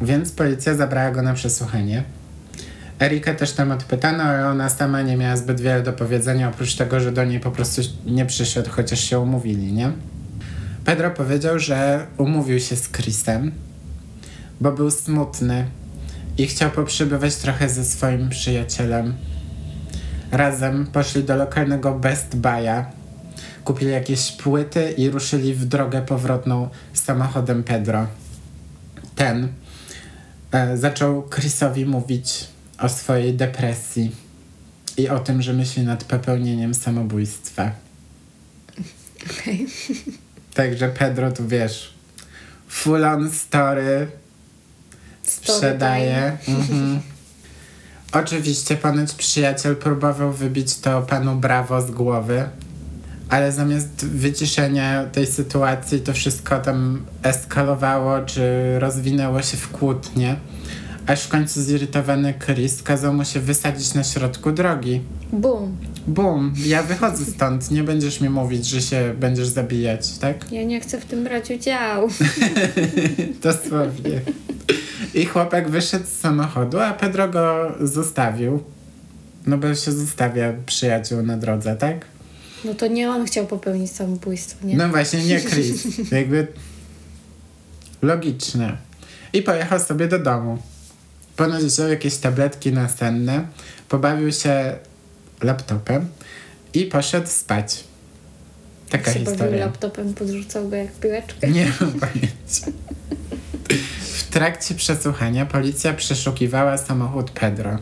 Więc 0.00 0.32
policja 0.32 0.74
zabrała 0.74 1.10
go 1.10 1.22
na 1.22 1.34
przesłuchanie. 1.34 2.04
Erikę 3.00 3.34
też 3.34 3.52
tam 3.52 3.70
odpytano, 3.70 4.24
ale 4.24 4.48
ona 4.48 4.68
sama 4.68 5.02
nie 5.02 5.16
miała 5.16 5.36
zbyt 5.36 5.60
wiele 5.60 5.82
do 5.82 5.92
powiedzenia, 5.92 6.48
oprócz 6.48 6.74
tego, 6.74 7.00
że 7.00 7.12
do 7.12 7.24
niej 7.24 7.40
po 7.40 7.50
prostu 7.50 7.82
nie 8.06 8.26
przyszedł, 8.26 8.70
chociaż 8.70 9.00
się 9.00 9.18
umówili, 9.18 9.72
nie? 9.72 9.92
Pedro 10.88 11.10
powiedział, 11.10 11.58
że 11.58 12.06
umówił 12.18 12.60
się 12.60 12.76
z 12.76 12.88
Chrisem, 12.88 13.52
bo 14.60 14.72
był 14.72 14.90
smutny 14.90 15.70
i 16.38 16.46
chciał 16.46 16.70
poprzebywać 16.70 17.36
trochę 17.36 17.68
ze 17.68 17.84
swoim 17.84 18.28
przyjacielem. 18.28 19.14
Razem 20.30 20.86
poszli 20.86 21.24
do 21.24 21.36
lokalnego 21.36 21.94
Best 21.94 22.36
Buy'a, 22.36 22.84
kupili 23.64 23.90
jakieś 23.90 24.32
płyty 24.32 24.90
i 24.90 25.10
ruszyli 25.10 25.54
w 25.54 25.64
drogę 25.64 26.02
powrotną 26.02 26.68
samochodem 26.92 27.64
Pedro. 27.64 28.06
Ten 29.16 29.48
e, 30.52 30.76
zaczął 30.76 31.28
Chrisowi 31.28 31.86
mówić 31.86 32.48
o 32.78 32.88
swojej 32.88 33.34
depresji 33.34 34.10
i 34.96 35.08
o 35.08 35.18
tym, 35.18 35.42
że 35.42 35.52
myśli 35.52 35.82
nad 35.82 36.04
popełnieniem 36.04 36.74
samobójstwa. 36.74 37.72
Okej. 39.30 39.66
Także 40.58 40.88
Pedro 40.88 41.32
tu 41.32 41.48
wiesz, 41.48 41.94
full 42.68 43.04
on 43.04 43.30
story 43.30 44.06
sprzedaje. 45.22 46.36
Mhm. 46.48 47.00
Oczywiście 48.12 48.76
ponoć 48.76 49.12
przyjaciel 49.12 49.76
próbował 49.76 50.32
wybić 50.32 50.78
to 50.78 51.02
panu 51.02 51.36
Brawo 51.36 51.82
z 51.82 51.90
głowy, 51.90 52.48
ale 53.28 53.52
zamiast 53.52 54.06
wyciszenia 54.06 55.04
tej 55.04 55.26
sytuacji 55.26 56.00
to 56.00 56.12
wszystko 56.12 56.58
tam 56.58 57.06
eskalowało 57.22 58.20
czy 58.20 58.42
rozwinęło 58.78 59.42
się 59.42 59.56
w 59.56 59.68
kłótnie. 59.68 60.36
Aż 61.08 61.22
w 61.22 61.28
końcu 61.28 61.62
zirytowany 61.62 62.34
Chris 62.46 62.82
kazał 62.82 63.14
mu 63.14 63.24
się 63.24 63.40
wysadzić 63.40 63.94
na 63.94 64.04
środku 64.04 64.52
drogi. 64.52 65.00
Bum. 65.32 65.76
Bum, 66.06 66.54
ja 66.66 66.82
wychodzę 66.82 67.24
stąd, 67.24 67.70
nie 67.70 67.82
będziesz 67.84 68.20
mi 68.20 68.28
mówić, 68.28 68.66
że 68.66 68.82
się 68.82 69.14
będziesz 69.20 69.48
zabijać, 69.48 70.18
tak? 70.18 70.52
Ja 70.52 70.64
nie 70.64 70.80
chcę 70.80 71.00
w 71.00 71.04
tym 71.04 71.24
brać 71.24 71.50
udziału. 71.50 72.08
Dosłownie. 73.42 74.20
I 75.14 75.26
chłopak 75.26 75.70
wyszedł 75.70 76.06
z 76.06 76.20
samochodu, 76.20 76.80
a 76.80 76.92
Pedro 76.92 77.28
go 77.28 77.72
zostawił. 77.80 78.62
No 79.46 79.58
bo 79.58 79.74
się 79.74 79.92
zostawia 79.92 80.52
przyjaciół 80.66 81.22
na 81.22 81.36
drodze, 81.36 81.76
tak? 81.76 82.06
No 82.64 82.74
to 82.74 82.86
nie 82.86 83.10
on 83.10 83.24
chciał 83.26 83.46
popełnić 83.46 83.90
samobójstwo, 83.90 84.66
nie? 84.66 84.76
No 84.76 84.88
właśnie, 84.88 85.24
nie 85.24 85.40
Chris. 85.50 85.86
Jakby 86.12 86.46
logiczne. 88.02 88.76
I 89.32 89.42
pojechał 89.42 89.80
sobie 89.80 90.08
do 90.08 90.18
domu. 90.18 90.58
Ponoć 91.38 91.64
wziął 91.64 91.88
jakieś 91.88 92.16
tabletki 92.16 92.72
nasenne, 92.72 93.46
pobawił 93.88 94.32
się 94.32 94.76
laptopem 95.42 96.08
i 96.74 96.84
poszedł 96.84 97.26
spać. 97.26 97.84
Taka 98.90 99.12
się 99.12 99.18
bawił 99.18 99.32
historia. 99.32 99.66
laptopem, 99.66 100.14
podrzucał 100.14 100.68
go 100.68 100.76
jak 100.76 100.92
piłeczkę. 100.92 101.48
Nie 101.48 101.72
mam 101.80 101.92
pojęcia. 101.92 102.66
W 104.00 104.22
trakcie 104.30 104.74
przesłuchania 104.74 105.46
policja 105.46 105.94
przeszukiwała 105.94 106.78
samochód 106.78 107.30
Pedro. 107.30 107.78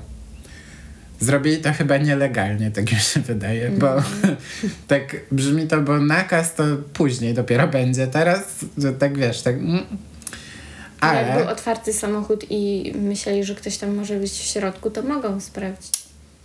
Zrobili 1.21 1.59
to 1.59 1.73
chyba 1.73 1.97
nielegalnie, 1.97 2.71
tak 2.71 2.93
mi 2.93 2.99
się 2.99 3.21
wydaje, 3.21 3.71
bo 3.71 3.89
tak 4.89 5.17
brzmi 5.33 5.67
to, 5.67 5.81
bo 5.81 6.01
nakaz 6.01 6.55
to 6.55 6.65
później 6.93 7.35
dopiero 7.35 7.69
będzie. 7.69 8.07
Teraz, 8.07 8.45
że 8.79 8.93
tak 8.93 9.19
wiesz, 9.19 9.43
tak. 9.43 9.55
mm. 9.55 9.87
Jak 11.03 11.25
był 11.33 11.43
Ale 11.43 11.51
otwarty 11.53 11.93
samochód 11.93 12.47
i 12.51 12.93
myśleli, 12.99 13.45
że 13.45 13.55
ktoś 13.55 13.77
tam 13.77 13.95
może 13.95 14.17
być 14.19 14.33
w 14.33 14.43
środku, 14.43 14.91
to 14.91 15.03
mogą 15.03 15.41
sprawdzić. 15.41 15.93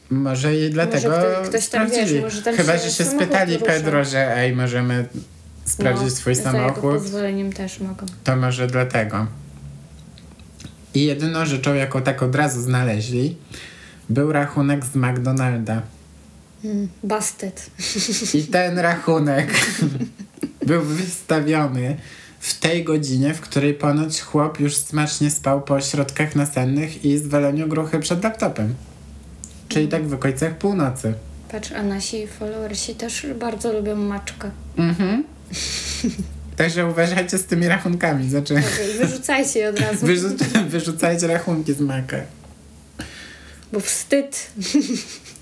może 0.10 0.56
i 0.56 0.70
dlatego 0.70 1.10
kto- 1.10 1.50
ktoś 1.50 1.68
tam, 1.68 1.86
wiesz, 1.88 1.94
sprawdzili. 1.96 2.22
może 2.22 2.42
tam 2.42 2.56
chyba, 2.56 2.74
się 2.78 2.84
że 2.84 2.92
się 2.92 3.04
samochód 3.04 3.22
spytali 3.28 3.54
rusza. 3.54 3.66
Pedro, 3.66 4.06
że 4.06 4.38
ej, 4.38 4.56
możemy 4.56 5.06
sprawdzić 5.66 6.10
no, 6.10 6.16
twój 6.16 6.36
Za 6.36 6.42
jego 6.42 6.52
samochód. 6.52 6.82
pozwoleniem 7.02 7.54
też 7.54 7.80
mogą. 7.80 8.06
To 8.24 8.36
może 8.36 8.68
dlatego. 8.68 9.28
I 10.94 11.06
jedyną 11.06 11.46
rzeczą, 11.46 11.74
jaką 11.74 12.02
tak 12.02 12.24
od 12.24 12.36
razu 12.36 12.62
znaleźli, 12.62 13.38
był 14.10 14.32
rachunek 14.32 14.86
z 14.86 14.96
McDonalda. 14.96 15.82
Mm, 16.66 16.88
busted. 17.04 17.70
I 18.34 18.44
ten 18.44 18.80
rachunek 18.80 19.50
był 20.68 20.82
wystawiony 20.82 21.98
w 22.42 22.60
tej 22.60 22.84
godzinie, 22.84 23.34
w 23.34 23.42
której 23.42 23.74
ponoć 23.74 24.22
chłop 24.22 24.60
już 24.60 24.76
smacznie 24.76 25.32
spał 25.32 25.62
po 25.62 25.82
środkach 25.82 26.36
nasennych 26.36 27.06
i 27.06 27.18
zwaleniu 27.18 27.68
gruchy 27.68 28.00
przed 28.00 28.24
laptopem. 28.24 28.76
Czyli 29.70 29.88
tak 29.88 30.08
w 30.08 30.14
okolicach 30.14 30.58
północy. 30.58 31.14
Patrz, 31.52 31.72
a 31.72 31.84
nasi 31.84 32.28
followersi 32.28 32.96
też 32.96 33.26
bardzo 33.40 33.74
lubią 33.74 33.96
maczka. 33.96 34.52
Mhm. 34.78 35.24
Także 36.58 36.86
uważajcie 36.88 37.38
z 37.38 37.46
tymi 37.46 37.68
rachunkami. 37.68 38.30
Znaczy, 38.30 38.54
Okej, 38.54 38.94
wyrzucajcie 38.98 39.60
je 39.60 39.70
od 39.70 39.80
razu. 39.86 40.06
wyrzu- 40.08 40.38
wyrzucajcie 40.70 41.28
rachunki 41.28 41.74
z 41.74 41.80
maka. 41.80 42.18
Bo 43.74 43.80
wstyd. 43.80 44.52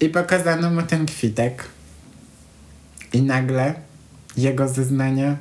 I 0.01 0.09
pokazano 0.09 0.69
mu 0.71 0.81
ten 0.81 1.05
kwitek. 1.05 1.63
I 3.13 3.21
nagle 3.21 3.73
jego 4.37 4.67
zeznania 4.69 5.37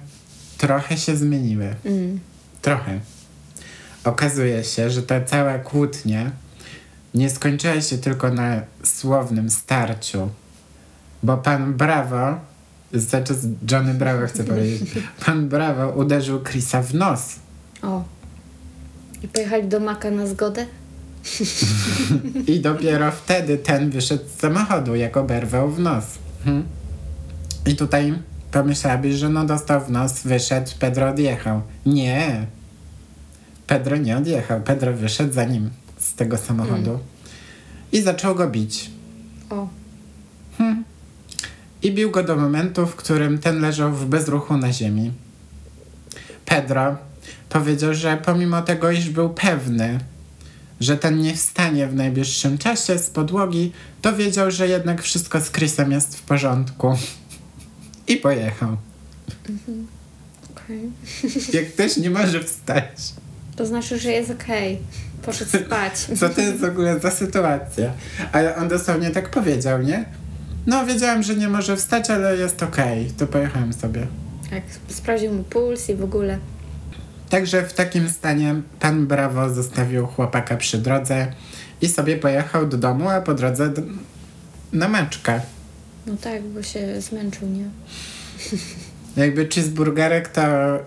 trochę 0.59 0.97
się 0.97 1.17
zmieniły. 1.17 1.75
Mm. 1.85 2.21
Trochę. 2.63 3.01
Okazuje 4.05 4.65
się, 4.65 4.91
że 4.91 5.03
ta 5.03 5.21
cała 5.21 5.59
kłótnia 5.59 6.31
nie 7.15 7.31
skończyła 7.31 7.81
się 7.81 7.99
tylko 7.99 8.31
na 8.31 8.61
słownym 8.85 9.51
starciu, 9.51 10.29
bo 11.23 11.37
pan 11.37 11.75
Brawo, 11.75 12.41
znaczy 12.93 13.35
Johnny 13.71 13.95
Bravo 13.95 14.27
chcę 14.27 14.45
powiedzieć, 14.45 14.91
pan 15.27 15.49
Brawo 15.49 15.89
uderzył 15.89 16.43
Chrisa 16.43 16.83
w 16.83 16.95
nos. 16.95 17.35
O. 17.83 18.05
I 19.23 19.29
pojechali 19.29 19.69
do 19.69 19.81
Maka 19.81 20.11
na 20.11 20.27
zgodę? 20.27 20.67
I 22.53 22.61
dopiero 22.61 23.11
wtedy 23.11 23.59
ten 23.59 23.91
wyszedł 23.91 24.25
z 24.37 24.41
samochodu, 24.41 24.95
jak 24.95 25.17
oberwał 25.17 25.71
w 25.71 25.79
nos. 25.79 26.05
Hmm. 26.45 26.65
I 27.67 27.77
tutaj 27.77 28.15
pomyślałabyś, 28.51 29.15
że 29.15 29.29
no 29.29 29.45
dostał 29.45 29.81
w 29.81 29.91
nos, 29.91 30.23
wyszedł, 30.23 30.71
Pedro 30.79 31.09
odjechał. 31.09 31.63
Nie. 31.87 32.47
Pedro 33.67 33.97
nie 33.97 34.17
odjechał. 34.17 34.61
Pedro 34.61 34.93
wyszedł 34.93 35.33
za 35.33 35.45
nim 35.45 35.71
z 35.99 36.15
tego 36.15 36.39
samochodu 36.39 36.99
i 37.93 38.03
zaczął 38.03 38.35
go 38.35 38.51
bić. 38.51 38.91
O, 39.51 39.69
I 41.83 41.93
bił 41.93 42.11
go 42.11 42.23
do 42.23 42.37
momentu, 42.37 42.87
w 42.87 42.97
którym 42.97 43.39
ten 43.39 43.61
leżał 43.61 43.93
w 43.93 44.07
bezruchu 44.07 44.57
na 44.57 44.73
ziemi. 44.73 45.13
Pedro 46.45 46.97
powiedział, 47.49 47.95
że 47.95 48.17
pomimo 48.17 48.63
tego, 48.63 48.91
iż 48.91 49.11
był 49.11 49.31
pewny, 49.31 49.99
że 50.81 50.97
ten 50.97 51.19
nie 51.19 51.35
wstanie 51.35 51.87
w 51.87 51.95
najbliższym 51.95 52.59
czasie 52.59 52.99
z 52.99 53.11
podłogi, 53.11 53.73
to 54.03 54.17
wiedział, 54.17 54.51
że 54.51 54.69
jednak 54.69 55.03
wszystko 55.03 55.41
z 55.41 55.51
Chrisem 55.51 55.93
jest 55.93 56.17
w 56.17 56.23
porządku. 56.23 56.97
I 58.09 58.17
pojechał. 58.17 58.77
okej. 60.57 60.91
Jak 61.61 61.73
ktoś 61.73 61.97
nie 61.97 62.11
może 62.11 62.45
wstać. 62.45 62.85
To 63.57 63.67
znaczy, 63.67 63.99
że 63.99 64.11
jest 64.13 64.31
okej. 64.31 64.79
Poszedł 65.23 65.51
spać. 65.67 65.93
Co 66.21 66.29
to 66.29 66.41
jest 66.41 66.59
w 66.59 66.65
ogóle 66.65 67.01
za 67.01 67.11
sytuacja? 67.11 67.93
Ale 68.33 68.57
on 68.57 68.69
dosłownie 68.69 69.11
tak 69.11 69.31
powiedział, 69.31 69.83
nie? 69.83 70.05
No, 70.67 70.87
wiedziałem, 70.87 71.23
że 71.23 71.35
nie 71.35 71.49
może 71.49 71.77
wstać, 71.77 72.11
ale 72.11 72.37
jest 72.37 72.63
okej. 72.63 73.11
To 73.19 73.27
pojechałem 73.27 73.73
sobie. 73.73 74.07
Tak, 74.51 74.63
sprawdził 74.89 75.33
mu 75.35 75.45
puls 75.45 75.89
i 75.89 75.95
w 75.95 76.05
ogóle. 76.05 76.39
Także 77.29 77.63
w 77.63 77.73
takim 77.73 78.11
stanie 78.11 78.55
pan 78.81 79.07
Brawo 79.07 79.51
zostawił 79.55 80.07
chłopaka 80.07 80.57
przy 80.57 80.79
drodze 80.79 81.33
i 81.83 81.89
sobie 81.89 82.17
pojechał 82.17 82.67
do 82.67 82.79
domu, 82.79 83.09
a 83.09 83.21
po 83.21 83.35
drodze 83.35 83.69
d- 83.69 83.83
na 84.73 84.89
meczkę. 84.89 85.41
No 86.09 86.17
tak, 86.17 86.43
bo 86.43 86.63
się 86.63 87.01
zmęczył, 87.01 87.49
nie? 87.49 87.65
Jakby 89.17 89.49
cheeseburgerek 89.49 90.29
to 90.29 90.43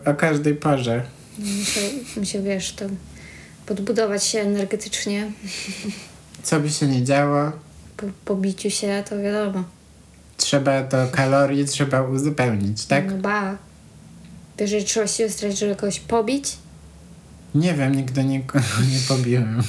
o 0.05 0.13
każdej 0.13 0.55
porze. 0.55 1.03
Musiał, 1.39 1.83
musiał 2.17 2.43
wiesz, 2.43 2.73
to 2.73 2.85
podbudować 3.65 4.23
się 4.23 4.39
energetycznie. 4.39 5.31
Co 6.43 6.59
by 6.59 6.69
się 6.69 6.87
nie 6.87 7.03
działo, 7.03 7.51
Po, 7.97 8.05
po 8.25 8.35
biciu 8.35 8.69
się, 8.69 9.03
to 9.09 9.19
wiadomo. 9.19 9.63
trzeba 10.37 10.83
to 10.83 11.07
kalorii 11.11 11.65
trzeba 11.65 12.01
uzupełnić, 12.01 12.85
tak? 12.85 13.11
No 13.11 13.17
ba. 13.17 13.57
Wiesz, 14.57 14.69
że 14.69 14.81
trzeba 14.81 15.07
się 15.07 15.29
starać, 15.29 15.59
żeby 15.59 15.75
kogoś 15.75 15.99
pobić? 15.99 16.57
Nie 17.55 17.73
wiem, 17.73 17.95
nigdy 17.95 18.23
nikogo 18.23 18.65
nie 18.93 18.99
pobiłem. 19.07 19.63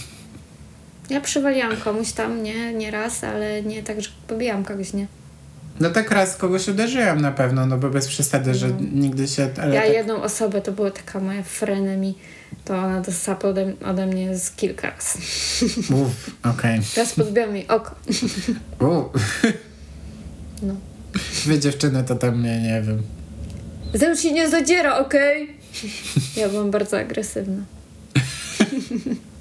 Ja 1.10 1.20
przywaliłam 1.20 1.76
komuś 1.76 2.12
tam, 2.12 2.42
nie, 2.42 2.72
nie 2.74 2.90
raz, 2.90 3.24
ale 3.24 3.62
nie 3.62 3.82
tak, 3.82 4.00
że 4.02 4.08
pobijam 4.28 4.64
kogoś, 4.64 4.92
nie. 4.92 5.06
No 5.82 5.90
tak 5.90 6.10
raz 6.10 6.36
kogoś 6.36 6.68
uderzyłem 6.68 7.20
na 7.20 7.32
pewno, 7.32 7.66
no 7.66 7.78
bo 7.78 7.90
bez 7.90 8.08
przesady, 8.08 8.54
że 8.54 8.68
No. 8.68 8.74
nigdy 8.92 9.28
się... 9.28 9.48
Ale 9.62 9.74
ja 9.74 9.82
tak, 9.82 9.92
jedną 9.92 10.22
osobę, 10.22 10.60
to 10.62 10.72
była 10.72 10.90
taka 10.90 11.20
moja 11.20 11.42
frenemi, 11.42 12.14
to 12.64 12.78
ona 12.78 13.00
dostała 13.00 13.38
ode, 13.38 13.72
ode 13.84 14.06
mnie 14.06 14.36
z 14.38 14.50
kilka 14.50 14.90
razy. 14.90 15.18
Uff, 16.02 16.30
okej. 16.42 16.80
Teraz 16.94 17.12
podbiłam 17.12 17.56
jej 17.56 17.68
oko. 17.68 17.94
U. 18.80 18.84
No. 20.62 20.74
Wy 21.46 21.58
dziewczyny 21.58 22.04
to 22.04 22.14
tam 22.14 22.38
mnie, 22.40 22.60
nie 22.62 22.82
wiem. 22.82 23.02
Zeus 23.94 24.20
się 24.20 24.32
nie 24.32 24.48
zadziera, 24.48 24.98
okej? 24.98 25.56
Ja 26.36 26.48
byłam 26.48 26.70
bardzo 26.70 26.98
agresywna. 26.98 27.62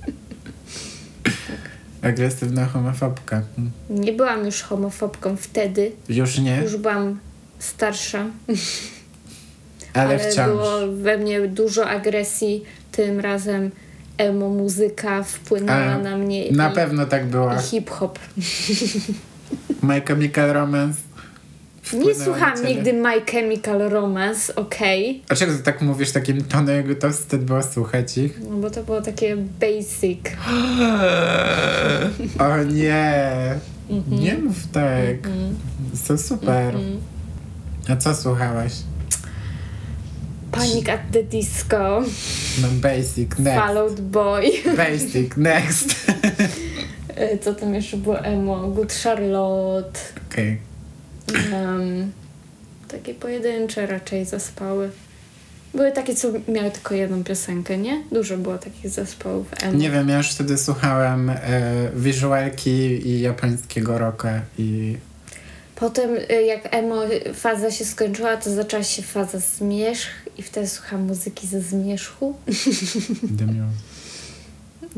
Agresywna 2.01 2.65
homofobka. 2.65 3.41
Nie 3.89 4.13
byłam 4.13 4.45
już 4.45 4.61
homofobką 4.61 5.37
wtedy, 5.37 5.91
Już 6.09 6.37
nie, 6.39 6.61
już 6.61 6.77
byłam 6.77 7.19
starsza, 7.59 8.25
ale, 9.93 10.09
ale 10.09 10.19
wciąż. 10.19 10.47
było 10.47 10.77
we 11.03 11.17
mnie 11.17 11.47
dużo 11.47 11.89
agresji. 11.89 12.63
Tym 12.91 13.19
razem 13.19 13.71
emo 14.17 14.49
muzyka 14.49 15.23
wpłynęła 15.23 15.79
A, 15.79 15.97
na 15.97 16.17
mnie 16.17 16.51
Na 16.51 16.71
i, 16.71 16.75
pewno 16.75 17.05
tak 17.05 17.25
było. 17.25 17.53
i 17.53 17.57
hip-hop. 17.57 18.19
My 19.81 20.01
Chemical 20.01 20.53
Romance. 20.53 20.99
Nie 21.93 22.15
słucham 22.15 22.65
nigdy 22.65 22.93
My 22.93 23.21
Chemical 23.31 23.79
Romance, 23.79 24.55
okej? 24.55 25.23
A 25.29 25.35
czego 25.35 25.53
ty 25.53 25.63
tak 25.63 25.81
mówisz 25.81 26.11
takim 26.11 26.43
tonem, 26.43 26.75
jakby 26.75 26.95
to 26.95 27.11
wstyd 27.11 27.43
było 27.43 27.63
słuchać 27.63 28.17
ich? 28.17 28.39
No 28.49 28.55
bo 28.57 28.69
to 28.69 28.83
było 28.83 29.01
takie 29.01 29.37
basic. 29.37 30.19
O 32.39 32.63
nie! 32.63 33.31
Mhm. 33.89 34.19
Nie 34.23 34.37
mów 34.37 34.55
tak. 34.71 35.15
To 36.07 36.17
super. 36.17 36.75
Mhm. 36.75 36.99
A 37.89 37.95
co 37.95 38.15
słuchałaś? 38.15 38.73
Panic 40.51 40.89
at 40.89 40.99
the 41.11 41.23
Disco, 41.23 42.01
No 42.61 42.67
basic, 42.81 43.39
next. 43.39 43.59
Fall 43.59 43.77
Out 43.77 44.01
Boy. 44.01 44.51
Basic, 44.77 45.37
next. 45.37 46.11
E, 47.15 47.37
Co 47.37 47.53
tam 47.53 47.73
jeszcze 47.75 47.97
było 47.97 48.19
emo? 48.19 48.67
Good 48.67 48.93
Charlotte. 48.93 49.99
Okej. 50.31 50.70
Em, 51.35 52.11
takie 52.87 53.13
pojedyncze 53.13 53.87
raczej 53.87 54.25
zespoły. 54.25 54.89
Były 55.73 55.91
takie, 55.91 56.15
co 56.15 56.27
miały 56.47 56.71
tylko 56.71 56.95
jedną 56.95 57.23
piosenkę, 57.23 57.77
nie? 57.77 58.03
Dużo 58.11 58.37
było 58.37 58.57
takich 58.57 58.89
zespołów 58.89 59.47
emo. 59.61 59.77
Nie 59.77 59.89
wiem, 59.89 60.09
ja 60.09 60.17
już 60.17 60.31
wtedy 60.31 60.57
słuchałem 60.57 61.29
e, 61.29 61.37
wizualki 61.95 63.07
i 63.07 63.21
japońskiego 63.21 63.97
rocka 63.97 64.41
i 64.57 64.97
Potem 65.81 66.09
e, 66.29 66.41
jak 66.41 66.75
emo 66.75 67.01
faza 67.33 67.71
się 67.71 67.85
skończyła, 67.85 68.37
to 68.37 68.53
zaczęła 68.53 68.83
się 68.83 69.01
faza 69.01 69.39
zmierzch 69.39 70.09
i 70.37 70.43
wtedy 70.43 70.67
słucham 70.67 71.01
muzyki 71.01 71.47
ze 71.47 71.61
zmierzchu. 71.61 72.35
Muse. 72.47 73.90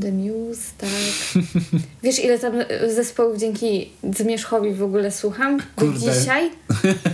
The 0.01 0.11
Muse, 0.11 0.71
tak. 0.77 1.43
Wiesz, 2.03 2.19
ile 2.23 2.39
tam 2.39 2.53
e, 2.69 2.93
zespołów 2.93 3.37
dzięki 3.37 3.89
Zmierzchowi 4.13 4.73
w 4.73 4.83
ogóle 4.83 5.11
słucham? 5.11 5.59
Kurde. 5.75 5.99
dzisiaj. 5.99 6.51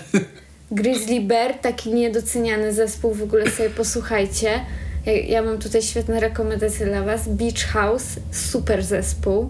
Grizzly 0.72 1.22
Bear, 1.22 1.54
taki 1.54 1.94
niedoceniany 1.94 2.74
zespół, 2.74 3.14
w 3.14 3.24
ogóle 3.24 3.52
sobie 3.52 3.70
posłuchajcie. 3.70 4.50
Ja, 5.06 5.14
ja 5.14 5.42
mam 5.42 5.58
tutaj 5.58 5.82
świetne 5.82 6.20
rekomendacje 6.20 6.86
dla 6.86 7.04
Was. 7.04 7.28
Beach 7.28 7.66
House, 7.74 8.06
super 8.32 8.84
zespół. 8.84 9.50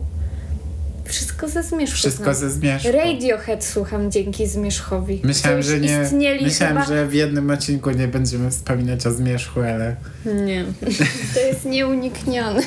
Wszystko 1.10 1.48
ze 1.50 1.64
Zmierzchu. 1.64 1.98
Wszystko 1.98 2.24
znam. 2.24 2.36
ze 2.36 2.50
zmierzchu. 2.50 2.92
Radiohead 2.92 3.66
słucham 3.66 4.12
dzięki 4.12 4.48
Zmierzchowi. 4.48 5.22
Myślałem, 5.24 5.62
że 5.62 5.80
nie. 5.80 6.00
Myślałem, 6.42 6.78
chyba... 6.78 6.88
że 6.88 7.08
w 7.08 7.14
jednym 7.14 7.52
odcinku 7.52 7.92
nie 7.92 8.08
będziemy 8.08 8.52
wspominać 8.52 9.08
o 9.08 9.12
zmierzchu, 9.12 9.60
ale. 9.60 9.96
Nie, 10.26 10.66
to 11.34 11.40
jest 11.40 11.66
nieuniknione. 11.66 12.62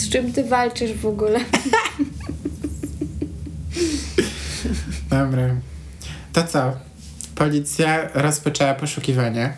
Z 0.00 0.08
czym 0.08 0.32
ty 0.32 0.44
walczysz 0.44 0.92
w 0.92 1.06
ogóle? 1.06 1.40
Dobra. 5.10 5.56
To 6.32 6.44
co? 6.44 6.72
Policja 7.34 8.08
rozpoczęła 8.14 8.74
poszukiwanie. 8.74 9.52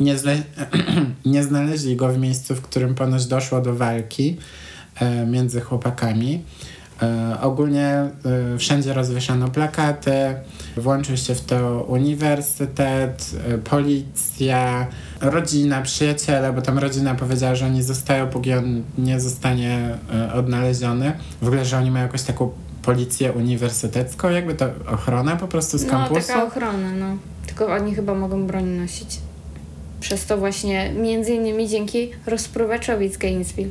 Nie, 0.00 0.18
zle... 0.18 0.42
nie 1.24 1.42
znaleźli 1.42 1.96
go 1.96 2.12
w 2.12 2.18
miejscu, 2.18 2.54
w 2.54 2.62
którym 2.62 2.94
ponoć 2.94 3.26
doszło 3.26 3.60
do 3.60 3.74
walki 3.74 4.36
e, 5.00 5.26
między 5.26 5.60
chłopakami. 5.60 6.44
E, 7.02 7.40
ogólnie 7.40 7.86
e, 7.88 8.10
wszędzie 8.58 8.92
rozwieszano 8.94 9.48
plakaty, 9.48 10.12
włączył 10.76 11.16
się 11.16 11.34
w 11.34 11.40
to 11.40 11.84
uniwersytet, 11.88 13.30
e, 13.48 13.58
policja, 13.58 14.86
rodzina, 15.20 15.82
przyjaciele, 15.82 16.52
bo 16.52 16.62
tam 16.62 16.78
rodzina 16.78 17.14
powiedziała, 17.14 17.54
że 17.54 17.66
oni 17.66 17.82
zostają, 17.82 18.26
póki 18.26 18.52
on 18.52 18.82
nie 18.98 19.20
zostanie 19.20 19.98
odnaleziony. 20.34 21.12
W 21.42 21.46
ogóle, 21.46 21.64
że 21.64 21.78
oni 21.78 21.90
mają 21.90 22.04
jakąś 22.04 22.22
taką 22.22 22.50
policję 22.82 23.32
uniwersytecką, 23.32 24.30
jakby 24.30 24.54
to 24.54 24.66
ochrona 24.92 25.36
po 25.36 25.48
prostu 25.48 25.78
z 25.78 25.84
No, 25.84 25.90
kampusu. 25.90 26.26
taka 26.28 26.44
ochrona, 26.44 26.92
no. 26.92 27.06
Tylko 27.46 27.66
oni 27.66 27.94
chyba 27.94 28.14
mogą 28.14 28.46
broń 28.46 28.64
nosić. 28.64 29.18
Przez 30.00 30.26
to 30.26 30.38
właśnie, 30.38 30.92
między 30.92 31.34
innymi 31.34 31.68
dzięki 31.68 32.10
rozprowaczowi 32.26 33.08
z 33.08 33.16
Gainesville. 33.18 33.70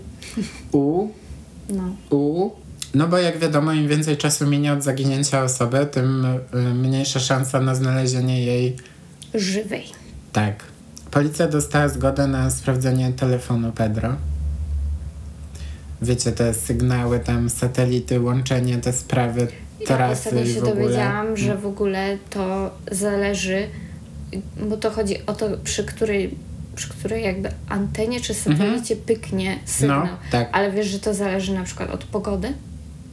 U, 0.71 1.07
No. 1.69 1.83
u. 2.17 2.49
No 2.97 3.07
bo 3.07 3.17
jak 3.17 3.39
wiadomo, 3.39 3.73
im 3.73 3.87
więcej 3.87 4.17
czasu 4.17 4.47
minie 4.47 4.73
od 4.73 4.83
zaginięcia 4.83 5.43
osoby, 5.43 5.85
tym 5.91 6.25
y, 6.25 6.73
mniejsza 6.73 7.19
szansa 7.19 7.59
na 7.59 7.75
znalezienie 7.75 8.45
jej 8.45 8.75
Żywej. 9.33 9.83
Tak. 10.33 10.63
Policja 11.11 11.47
dostała 11.47 11.87
zgodę 11.89 12.27
na 12.27 12.49
sprawdzenie 12.49 13.13
telefonu 13.13 13.71
Pedro. 13.71 14.15
Wiecie, 16.01 16.31
te 16.31 16.53
sygnały, 16.53 17.19
tam 17.19 17.49
satelity, 17.49 18.21
łączenie, 18.21 18.77
te 18.77 18.93
sprawy, 18.93 19.47
Ja 19.79 19.87
trasy 19.87 20.13
ostatnio 20.13 20.41
i 20.41 20.53
się 20.53 20.61
w 20.61 20.63
ogóle. 20.63 20.75
dowiedziałam, 20.75 21.37
że 21.37 21.57
w 21.57 21.65
ogóle 21.65 22.17
to 22.29 22.71
zależy, 22.91 23.67
bo 24.69 24.77
to 24.77 24.91
chodzi 24.91 25.25
o 25.25 25.33
to, 25.33 25.45
przy 25.63 25.83
której, 25.83 26.37
przy 26.75 26.89
której 26.89 27.23
jakby 27.23 27.49
antenie 27.69 28.19
czy 28.21 28.33
satelicie 28.33 28.95
pyknie 28.95 29.59
sygnał. 29.65 30.01
Mhm. 30.01 30.17
No, 30.23 30.31
tak, 30.31 30.49
Ale 30.51 30.71
wiesz, 30.71 30.87
że 30.87 30.99
to 30.99 31.13
zależy 31.13 31.53
na 31.53 31.63
przykład 31.63 31.89
od 31.91 32.03
pogody 32.03 32.53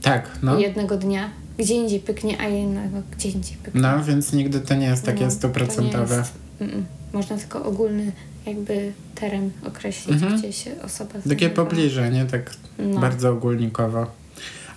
tak, 0.04 0.28
no. 0.42 0.58
jednego 0.58 0.96
dnia. 0.96 1.30
gdzie 1.58 1.74
indziej 1.74 2.00
pyknie, 2.00 2.40
a 2.40 2.48
innego 2.48 3.02
gdzie 3.16 3.28
indziej 3.28 3.56
pyknie. 3.56 3.80
No, 3.80 4.04
więc 4.04 4.32
nigdy 4.32 4.60
to 4.60 4.74
nie 4.74 4.86
jest 4.86 5.04
takie 5.04 5.24
No, 5.24 5.30
stuprocentowe. 5.30 6.16
jest- 6.16 6.32
mm, 6.60 6.86
Można 7.12 7.36
tylko 7.36 7.64
ogólny 7.64 8.12
jakby 8.46 8.92
teren 9.14 9.50
określić, 9.66 10.14
Mhm. 10.22 10.38
gdzie 10.38 10.52
się 10.52 10.70
osoba 10.84 11.10
Takie 11.12 11.22
znajdowała. 11.22 11.68
pobliże, 11.68 12.10
nie? 12.10 12.24
Tak 12.24 12.50
No. 12.78 13.00
bardzo 13.00 13.30
ogólnikowo. 13.30 14.06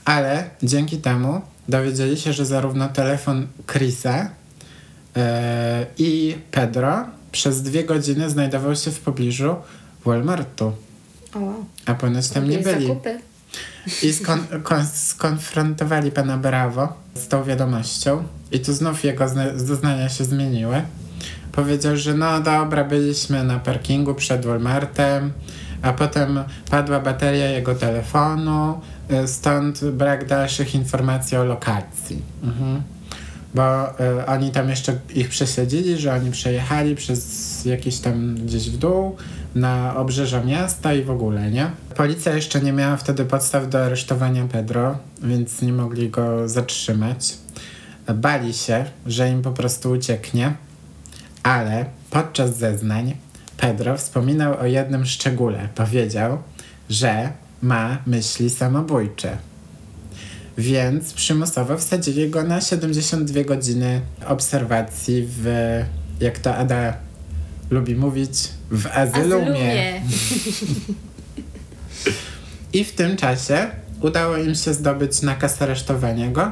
Ale 0.05 0.49
dzięki 0.63 0.97
temu 0.97 1.41
dowiedzieli 1.69 2.17
się, 2.17 2.33
że 2.33 2.45
zarówno 2.45 2.89
telefon 2.89 3.47
Chrisa 3.71 4.29
e, 5.15 5.85
i 5.97 6.35
Pedro 6.51 7.05
przez 7.31 7.61
dwie 7.61 7.83
godziny 7.83 8.29
znajdował 8.29 8.75
się 8.75 8.91
w 8.91 8.99
pobliżu 8.99 9.55
Walmartu. 10.05 10.71
O, 11.35 11.39
wow. 11.39 11.65
A 11.85 11.93
ponoć 11.93 12.29
tam 12.29 12.49
nie 12.49 12.57
byli. 12.59 12.87
zakupy. 12.87 13.19
I 14.04 14.13
skon- 14.13 14.62
kon- 14.63 14.86
skonfrontowali 14.93 16.12
pana 16.12 16.38
Bravo 16.38 16.93
z 17.15 17.28
tą 17.28 17.43
wiadomością. 17.43 18.23
I 18.52 18.60
tu 18.60 18.73
znów 18.73 19.04
jego 19.04 19.28
zna- 19.28 19.58
zeznania 19.58 20.10
się 20.10 20.26
zmieniły. 20.26 20.82
Powiedział, 21.52 21.97
że 21.97 22.13
no 22.13 22.39
dobra, 22.41 22.84
byliśmy 22.84 23.43
na 23.43 23.60
parkingu 23.60 24.15
przed 24.15 24.45
Walmartem, 24.45 25.32
a 25.82 25.93
potem 25.93 26.43
padła 26.69 27.00
bateria 27.00 27.50
jego 27.50 27.76
telefonu, 27.76 28.80
y, 29.23 29.28
stąd 29.28 29.86
brak 29.86 30.28
dalszych 30.28 30.76
informacji 30.76 31.38
o 31.38 31.43
lokacji. 31.43 32.21
Mhm. 32.43 32.82
Bo 33.56 33.89
y, 33.89 34.26
oni 34.26 34.52
tam 34.52 34.69
jeszcze 34.69 35.00
ich 35.15 35.30
przesiedzili, 35.30 35.97
że 35.97 36.13
oni 36.13 36.32
przejechali 36.32 36.95
przez 36.95 37.65
jakiś 37.65 37.97
tam 38.00 38.36
gdzieś 38.36 38.69
w 38.69 38.78
dół 38.78 39.15
na 39.57 39.95
obrzeża 39.95 40.43
miasta 40.43 40.93
i 40.93 41.03
w 41.03 41.09
ogóle, 41.09 41.51
nie? 41.51 41.71
Policja 41.95 42.35
jeszcze 42.35 42.61
nie 42.61 42.73
miała 42.73 42.97
wtedy 42.97 43.25
podstaw 43.25 43.69
do 43.69 43.85
aresztowania 43.85 44.47
Pedro, 44.51 44.97
więc 45.21 45.61
nie 45.61 45.73
mogli 45.73 46.09
go 46.09 46.49
zatrzymać. 46.49 47.37
Bali 48.15 48.53
się, 48.53 48.85
że 49.05 49.29
im 49.29 49.41
po 49.41 49.51
prostu 49.51 49.91
ucieknie, 49.91 50.53
ale 51.43 51.85
podczas 52.09 52.57
zeznań 52.57 53.15
Pedro 53.57 53.97
wspominał 53.97 54.59
o 54.59 54.65
jednym 54.65 55.05
szczególe. 55.05 55.69
Powiedział, 55.75 56.37
że 56.89 57.29
ma 57.61 57.97
myśli 58.05 58.49
samobójcze. 58.49 59.37
Więc 60.57 61.13
przymusowo 61.13 61.77
wsadzili 61.77 62.29
go 62.29 62.43
na 62.43 62.61
72 62.61 63.43
godziny 63.43 64.01
obserwacji 64.27 65.27
w, 65.27 65.45
jak 66.19 66.39
to 66.39 66.55
Ada 66.55 67.06
lubi 67.69 67.95
mówić, 67.95 68.49
w 68.71 68.88
azylumie. 68.88 69.93
I 72.73 72.84
w 72.84 72.91
tym 72.91 73.17
czasie 73.17 73.67
udało 74.01 74.38
im 74.38 74.56
się 74.56 74.73
zdobyć 74.73 75.21
nakaz 75.21 75.62
aresztowania 75.62 76.32
go 76.32 76.51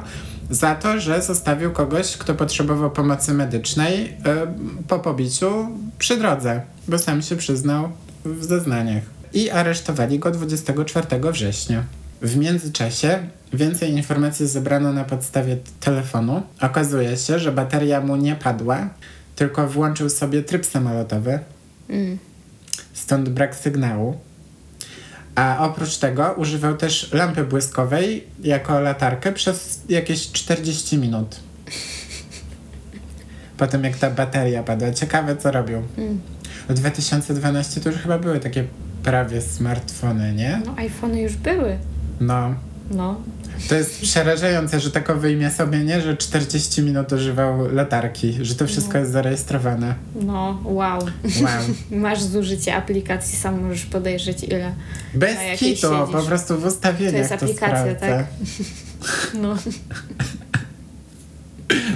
za 0.50 0.74
to, 0.74 1.00
że 1.00 1.22
zostawił 1.22 1.72
kogoś, 1.72 2.16
kto 2.16 2.34
potrzebował 2.34 2.90
pomocy 2.90 3.34
medycznej 3.34 4.04
y, 4.04 4.12
po 4.88 4.98
pobiciu 4.98 5.68
przy 5.98 6.16
drodze, 6.16 6.62
bo 6.88 6.98
sam 6.98 7.22
się 7.22 7.36
przyznał 7.36 7.88
w 8.24 8.44
zeznaniach. 8.44 9.02
I 9.32 9.50
aresztowali 9.50 10.18
go 10.18 10.30
24 10.30 11.32
września. 11.32 11.84
W 12.22 12.36
międzyczasie 12.36 13.18
więcej 13.52 13.90
informacji 13.90 14.46
zebrano 14.46 14.92
na 14.92 15.04
podstawie 15.04 15.56
telefonu. 15.80 16.42
Okazuje 16.60 17.16
się, 17.16 17.38
że 17.38 17.52
bateria 17.52 18.00
mu 18.00 18.16
nie 18.16 18.36
padła, 18.36 18.88
tylko 19.36 19.68
włączył 19.68 20.10
sobie 20.10 20.42
tryb 20.42 20.66
samolotowy, 20.66 21.38
Mm. 21.88 22.18
stąd 22.92 23.28
brak 23.28 23.54
sygnału. 23.54 24.18
A 25.34 25.56
oprócz 25.60 25.96
tego 25.96 26.32
używał 26.32 26.76
też 26.76 27.12
lampy 27.12 27.44
błyskowej 27.44 28.24
jako 28.42 28.80
latarkę 28.80 29.32
przez 29.32 29.80
jakieś 29.88 30.32
40 30.32 30.98
minut. 30.98 31.36
Potem 33.58 33.84
jak 33.84 33.96
ta 33.96 34.10
bateria 34.10 34.62
padła. 34.62 34.92
Ciekawe 34.92 35.36
co 35.36 35.50
robił. 35.50 35.82
Mm. 35.98 36.20
W 36.68 36.74
2012 36.74 37.80
to 37.80 37.90
już 37.90 37.98
chyba 37.98 38.18
były 38.18 38.40
takie 38.40 38.64
prawie 39.02 39.42
smartfony, 39.42 40.32
nie? 40.32 40.62
No, 40.66 40.74
iPhony 40.76 41.20
już 41.20 41.32
były. 41.36 41.78
No. 42.20 42.54
No. 42.90 43.20
To 43.68 43.74
jest 43.74 44.00
przerażające, 44.00 44.80
że 44.80 44.90
tak 44.90 45.12
wyjmie 45.18 45.50
sobie, 45.50 45.78
nie? 45.78 46.00
Że 46.00 46.16
40 46.16 46.82
minut 46.82 47.12
używał 47.12 47.72
latarki, 47.74 48.38
że 48.44 48.54
to 48.54 48.66
wszystko 48.66 48.98
jest 48.98 49.12
zarejestrowane. 49.12 49.94
No, 50.20 50.60
wow. 50.64 51.00
Wow. 51.42 51.62
Masz 52.00 52.22
zużycie 52.22 52.74
aplikacji, 52.74 53.38
sam 53.38 53.62
możesz 53.62 53.86
podejrzeć 53.86 54.44
ile. 54.44 54.72
Bez 55.14 55.36
kitu, 55.58 55.88
po 56.12 56.22
prostu 56.22 56.58
w 56.58 56.64
ustawieniach 56.66 57.12
To 57.12 57.18
jest 57.18 57.28
to 57.30 57.34
aplikacja, 57.34 57.94
sprawdzę. 57.94 57.94
tak? 57.94 58.26
No. 59.42 59.56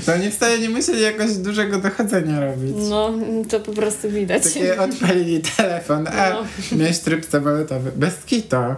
To 0.07 0.13
oni 0.15 0.31
wcale 0.31 0.59
nie 0.59 0.71
musieli 0.71 1.01
jakoś 1.03 1.37
dużego 1.37 1.79
dochodzenia 1.79 2.41
robić. 2.41 2.75
No, 2.91 3.13
to 3.49 3.61
po 3.61 3.73
prostu 3.73 4.11
widać. 4.11 4.43
Takie 4.55 4.81
odpalili 4.81 5.41
telefon, 5.57 6.09
a 6.09 6.31
No. 6.31 6.45
miałeś 6.79 6.99
tryb 6.99 7.27
samolotowy. 7.27 7.91
Bez 7.97 8.25
kito. 8.25 8.75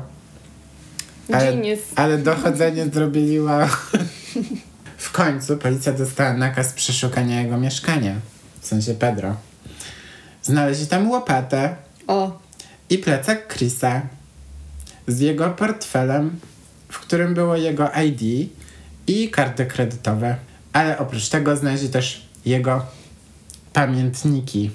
Ale, 1.32 1.52
Genius. 1.52 1.80
ale 1.96 2.18
dochodzenie 2.32 2.86
zrobili 2.86 3.40
wow. 3.40 3.68
W 4.96 5.12
końcu 5.12 5.56
policja 5.56 5.92
dostała 5.92 6.32
nakaz 6.32 6.72
przeszukania 6.72 7.42
jego 7.42 7.58
mieszkania. 7.58 8.14
W 8.60 8.66
sensie 8.66 8.94
Pedro. 8.94 9.36
Znaleźli 10.42 10.86
tam 10.86 11.10
łopatę 11.10 11.76
O, 12.06 12.40
i 12.90 12.98
plecak 12.98 13.54
Chrisa 13.54 14.02
z 15.08 15.20
jego 15.20 15.50
portfelem, 15.50 16.40
w 16.88 16.98
którym 16.98 17.34
było 17.34 17.56
jego 17.56 17.90
ID 18.04 18.50
i 19.06 19.30
karty 19.30 19.66
kredytowe. 19.66 20.36
Ale 20.72 20.98
oprócz 20.98 21.28
tego 21.28 21.56
znaleźli 21.56 21.88
też 21.88 22.26
jego 22.44 22.86
pamiętniki. 23.72 24.70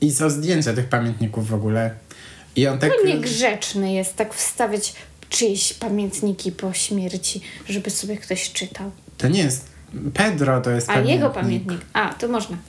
I 0.00 0.12
są 0.12 0.30
zdjęcia 0.30 0.72
tych 0.72 0.88
pamiętników 0.88 1.48
w 1.48 1.54
ogóle. 1.54 1.94
I 2.56 2.66
on 2.66 2.78
tak... 2.78 2.92
no 3.04 3.08
niegrzeczny 3.10 3.92
jest 3.92 4.16
tak 4.16 4.34
wstawiać 4.34 4.94
czyjeś 5.28 5.72
pamiętniki 5.72 6.52
po 6.52 6.72
śmierci, 6.72 7.40
żeby 7.68 7.90
sobie 7.90 8.16
ktoś 8.16 8.52
czytał. 8.52 8.90
To 9.18 9.28
nie 9.28 9.42
jest... 9.42 9.72
Pedro 10.14 10.60
to 10.60 10.70
jest 10.70 10.90
A 10.90 10.92
pamiętnik. 10.92 11.14
jego 11.14 11.30
pamiętnik. 11.30 11.80
A, 11.92 12.14
to 12.14 12.28
można. 12.28 12.56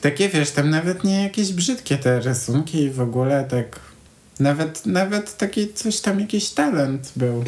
Takie 0.00 0.28
wiesz, 0.28 0.50
tam 0.50 0.70
nawet 0.70 1.04
nie 1.04 1.22
jakieś 1.22 1.52
brzydkie 1.52 1.98
te 1.98 2.20
rysunki 2.20 2.78
i 2.78 2.90
w 2.90 3.00
ogóle 3.00 3.44
tak. 3.44 3.80
Nawet, 4.40 4.86
nawet 4.86 5.36
taki 5.36 5.72
coś 5.72 6.00
tam, 6.00 6.20
jakiś 6.20 6.50
talent 6.50 7.12
był. 7.16 7.44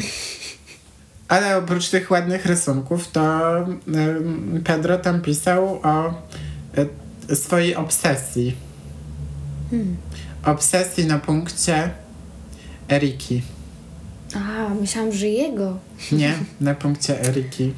Ale 1.27 1.57
oprócz 1.57 1.89
tych 1.89 2.11
ładnych 2.11 2.45
rysunków, 2.45 3.07
to 3.11 3.41
Pedro 4.63 4.97
tam 4.97 5.21
pisał 5.21 5.79
o 5.83 6.13
y, 7.29 7.35
swojej 7.35 7.75
obsesji. 7.75 8.66
Obsesji 10.43 11.05
na 11.05 11.19
punkcie 11.19 11.89
Eriki. 12.89 13.41
A, 14.35 14.69
myślałam, 14.81 15.13
że 15.13 15.27
jego. 15.27 15.77
Nie, 16.11 16.33
na 16.61 16.75
punkcie 16.75 17.21
Eriki. 17.21 17.73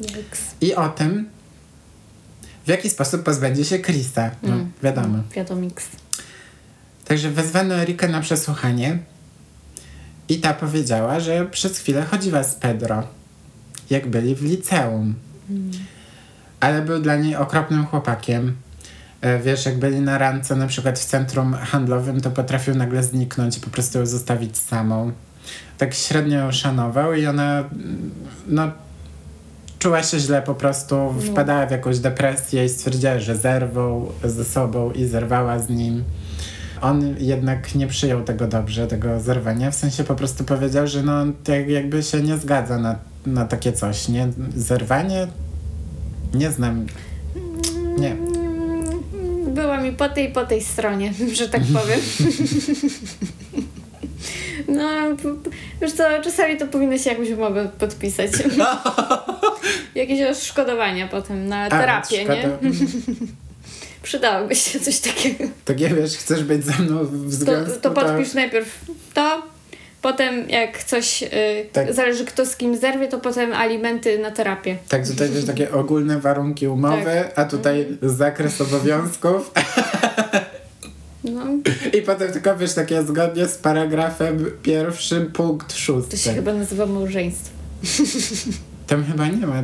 Jaks. 0.00 0.40
I 0.60 0.74
o 0.74 0.88
tym, 0.88 1.28
w 2.66 2.68
jaki 2.68 2.90
sposób 2.90 3.22
pozbędzie 3.22 3.64
się 3.64 3.78
Krista. 3.78 4.30
No, 4.42 4.48
Mm. 4.54 4.72
wiadomo. 4.82 5.18
Wiadomiks. 5.36 5.88
Także 7.04 7.30
wezwano 7.30 7.74
Erikę 7.74 8.08
na 8.08 8.20
przesłuchanie 8.20 8.98
i 10.28 10.38
ta 10.40 10.54
powiedziała, 10.54 11.20
że 11.20 11.46
przez 11.46 11.78
chwilę 11.78 12.02
chodziła 12.04 12.42
z 12.44 12.54
Pedro, 12.54 13.02
jak 13.90 14.06
byli 14.10 14.34
w 14.34 14.42
liceum. 14.42 15.14
Ale 16.60 16.82
był 16.82 17.00
dla 17.02 17.16
niej 17.16 17.36
okropnym 17.36 17.86
chłopakiem. 17.86 18.56
E, 19.20 19.38
Wiesz, 19.38 19.66
jak 19.66 19.78
byli 19.78 20.00
na 20.00 20.18
randce, 20.18 20.56
na 20.56 20.66
przykład 20.66 20.98
w 20.98 21.04
centrum 21.04 21.54
handlowym, 21.54 22.20
to 22.20 22.30
potrafił 22.30 22.74
nagle 22.74 23.02
zniknąć 23.02 23.56
i 23.58 23.60
po 23.60 23.70
prostu 23.70 23.98
ją 23.98 24.06
zostawić 24.06 24.58
samą. 24.58 25.12
Tak 25.78 25.94
średnio 25.94 26.38
ją 26.38 26.52
szanował 26.52 27.14
i 27.14 27.26
ona, 27.26 27.58
mm, 27.58 28.10
no, 28.46 28.70
czuła 29.78 30.02
się 30.02 30.18
źle 30.18 30.42
po 30.42 30.54
prostu, 30.54 31.14
wpadała 31.20 31.66
w 31.66 31.70
jakąś 31.70 31.98
depresję 31.98 32.64
i 32.64 32.68
stwierdziła, 32.68 33.18
że 33.18 33.36
zerwą 33.36 34.12
ze 34.24 34.44
sobą 34.44 34.92
i 34.92 35.04
zerwała 35.04 35.58
z 35.58 35.68
nim. 35.68 36.04
On 36.80 37.14
jednak 37.18 37.74
nie 37.74 37.86
przyjął 37.86 38.22
tego 38.22 38.46
dobrze, 38.46 38.86
tego 38.86 39.20
zerwania, 39.20 39.70
w 39.70 39.74
sensie 39.74 40.04
po 40.04 40.14
prostu 40.14 40.44
powiedział, 40.44 40.86
że 40.86 41.02
no 41.02 41.24
tak 41.44 41.68
jakby 41.68 42.02
się 42.02 42.22
nie 42.22 42.36
zgadza 42.36 42.78
na, 42.78 42.98
na 43.26 43.44
takie 43.44 43.72
coś, 43.72 44.08
nie? 44.08 44.28
Zerwanie? 44.56 45.26
Nie 46.34 46.50
znam. 46.50 46.86
Nie. 47.98 48.29
Była 49.50 49.80
mi 49.80 49.92
po 49.92 50.08
tej 50.08 50.32
po 50.32 50.46
tej 50.46 50.60
stronie, 50.64 51.12
że 51.32 51.48
tak 51.48 51.62
powiem. 51.74 52.00
No, 54.68 54.88
wiesz 55.82 55.92
co, 55.92 56.04
czasami 56.24 56.56
to 56.56 56.66
powinno 56.66 56.98
się 56.98 57.10
jakąś 57.10 57.28
umowę 57.30 57.70
podpisać. 57.78 58.30
Jakieś 59.94 60.30
odszkodowania 60.30 61.08
potem 61.08 61.48
na 61.48 61.64
A, 61.64 61.68
terapię, 61.70 62.24
nie? 62.24 62.24
szkoda. 62.24 62.58
Przydałoby 64.02 64.54
się 64.54 64.80
coś 64.80 64.98
takiego. 65.00 65.44
Tak 65.64 65.80
nie 65.80 65.88
wiesz, 65.88 66.16
chcesz 66.16 66.44
być 66.44 66.64
ze 66.64 66.82
mną 66.82 67.04
w 67.04 67.30
To, 67.38 67.44
związku, 67.44 67.80
to 67.80 67.90
podpisz 67.90 68.34
najpierw 68.34 68.84
to, 69.14 69.42
Potem 70.02 70.48
jak 70.50 70.84
coś, 70.84 71.22
y, 71.22 71.28
Tak. 71.72 71.92
zależy 71.94 72.24
kto 72.24 72.46
z 72.46 72.56
kim 72.56 72.76
zerwie, 72.76 73.08
to 73.08 73.18
potem 73.20 73.52
alimenty 73.52 74.18
na 74.18 74.30
terapię. 74.30 74.76
Tak, 74.88 75.06
tutaj 75.06 75.28
wiesz, 75.30 75.44
takie 75.44 75.72
ogólne 75.72 76.20
warunki 76.20 76.68
umowy, 76.68 77.04
Tak. 77.04 77.38
a 77.38 77.44
tutaj 77.44 77.86
zakres 78.02 78.60
obowiązków. 78.60 79.50
No, 81.24 81.42
I 81.98 82.02
potem 82.02 82.32
tylko 82.32 82.56
wiesz, 82.56 82.74
takie 82.74 83.02
zgodnie 83.02 83.46
z 83.48 83.58
paragrafem 83.58 84.50
pierwszym, 84.62 85.32
punkt 85.32 85.72
to 85.72 85.78
szósty. 85.78 86.18
się 86.18 86.32
chyba 86.34 86.52
nazywa 86.52 86.86
małżeństwo. 86.86 87.50
Tam 88.86 89.04
chyba 89.04 89.26
nie 89.26 89.46
ma 89.46 89.62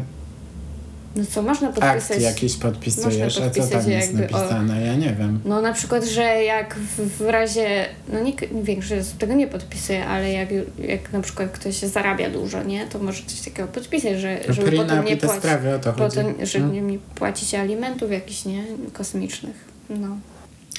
No 1.16 1.24
co, 1.31 1.42
można 1.42 1.72
podpisać... 1.72 2.22
jakiś 2.22 2.57
podpisujesz, 2.57 3.18
Można 3.38 3.46
a 3.46 3.50
co 3.50 3.66
tam 3.66 3.90
jest 3.90 4.14
jakby 4.14 4.29
o- 4.37 4.38
napisane? 4.38 4.87
Ja 4.87 4.94
nie 4.94 5.14
wiem. 5.14 5.40
No 5.44 5.62
na 5.62 5.72
przykład, 5.72 6.05
że 6.05 6.22
jak 6.22 6.74
w, 6.74 7.18
w 7.18 7.20
razie, 7.20 7.87
no 8.12 8.20
nie, 8.20 8.33
większość 8.62 9.09
tego 9.18 9.35
nie 9.35 9.46
podpisuje, 9.46 10.07
ale 10.07 10.33
jak, 10.33 10.48
jak 10.79 11.12
na 11.12 11.20
przykład 11.20 11.50
ktoś 11.50 11.74
zarabia 11.79 12.31
dużo, 12.31 12.62
nie, 12.62 12.87
to 12.87 12.98
może 12.98 13.22
coś 13.26 13.40
takiego 13.40 13.68
podpisać, 13.68 14.20
że, 14.20 14.38
żeby 14.48 14.72
potem 14.72 15.05
nie 15.05 15.16
płacić, 15.16 15.38
sprawy 15.38 15.74
o 15.74 15.79
to 15.79 15.92
chodzi. 15.92 16.16
potem, 16.16 16.46
że 16.46 16.59
No. 16.59 16.68
nie, 16.72 16.98
płacicie 17.14 17.61
alimentów 17.61 18.12
jakichś, 18.12 18.44
nie, 18.44 18.64
kosmicznych, 18.92 19.57
no. 19.90 20.16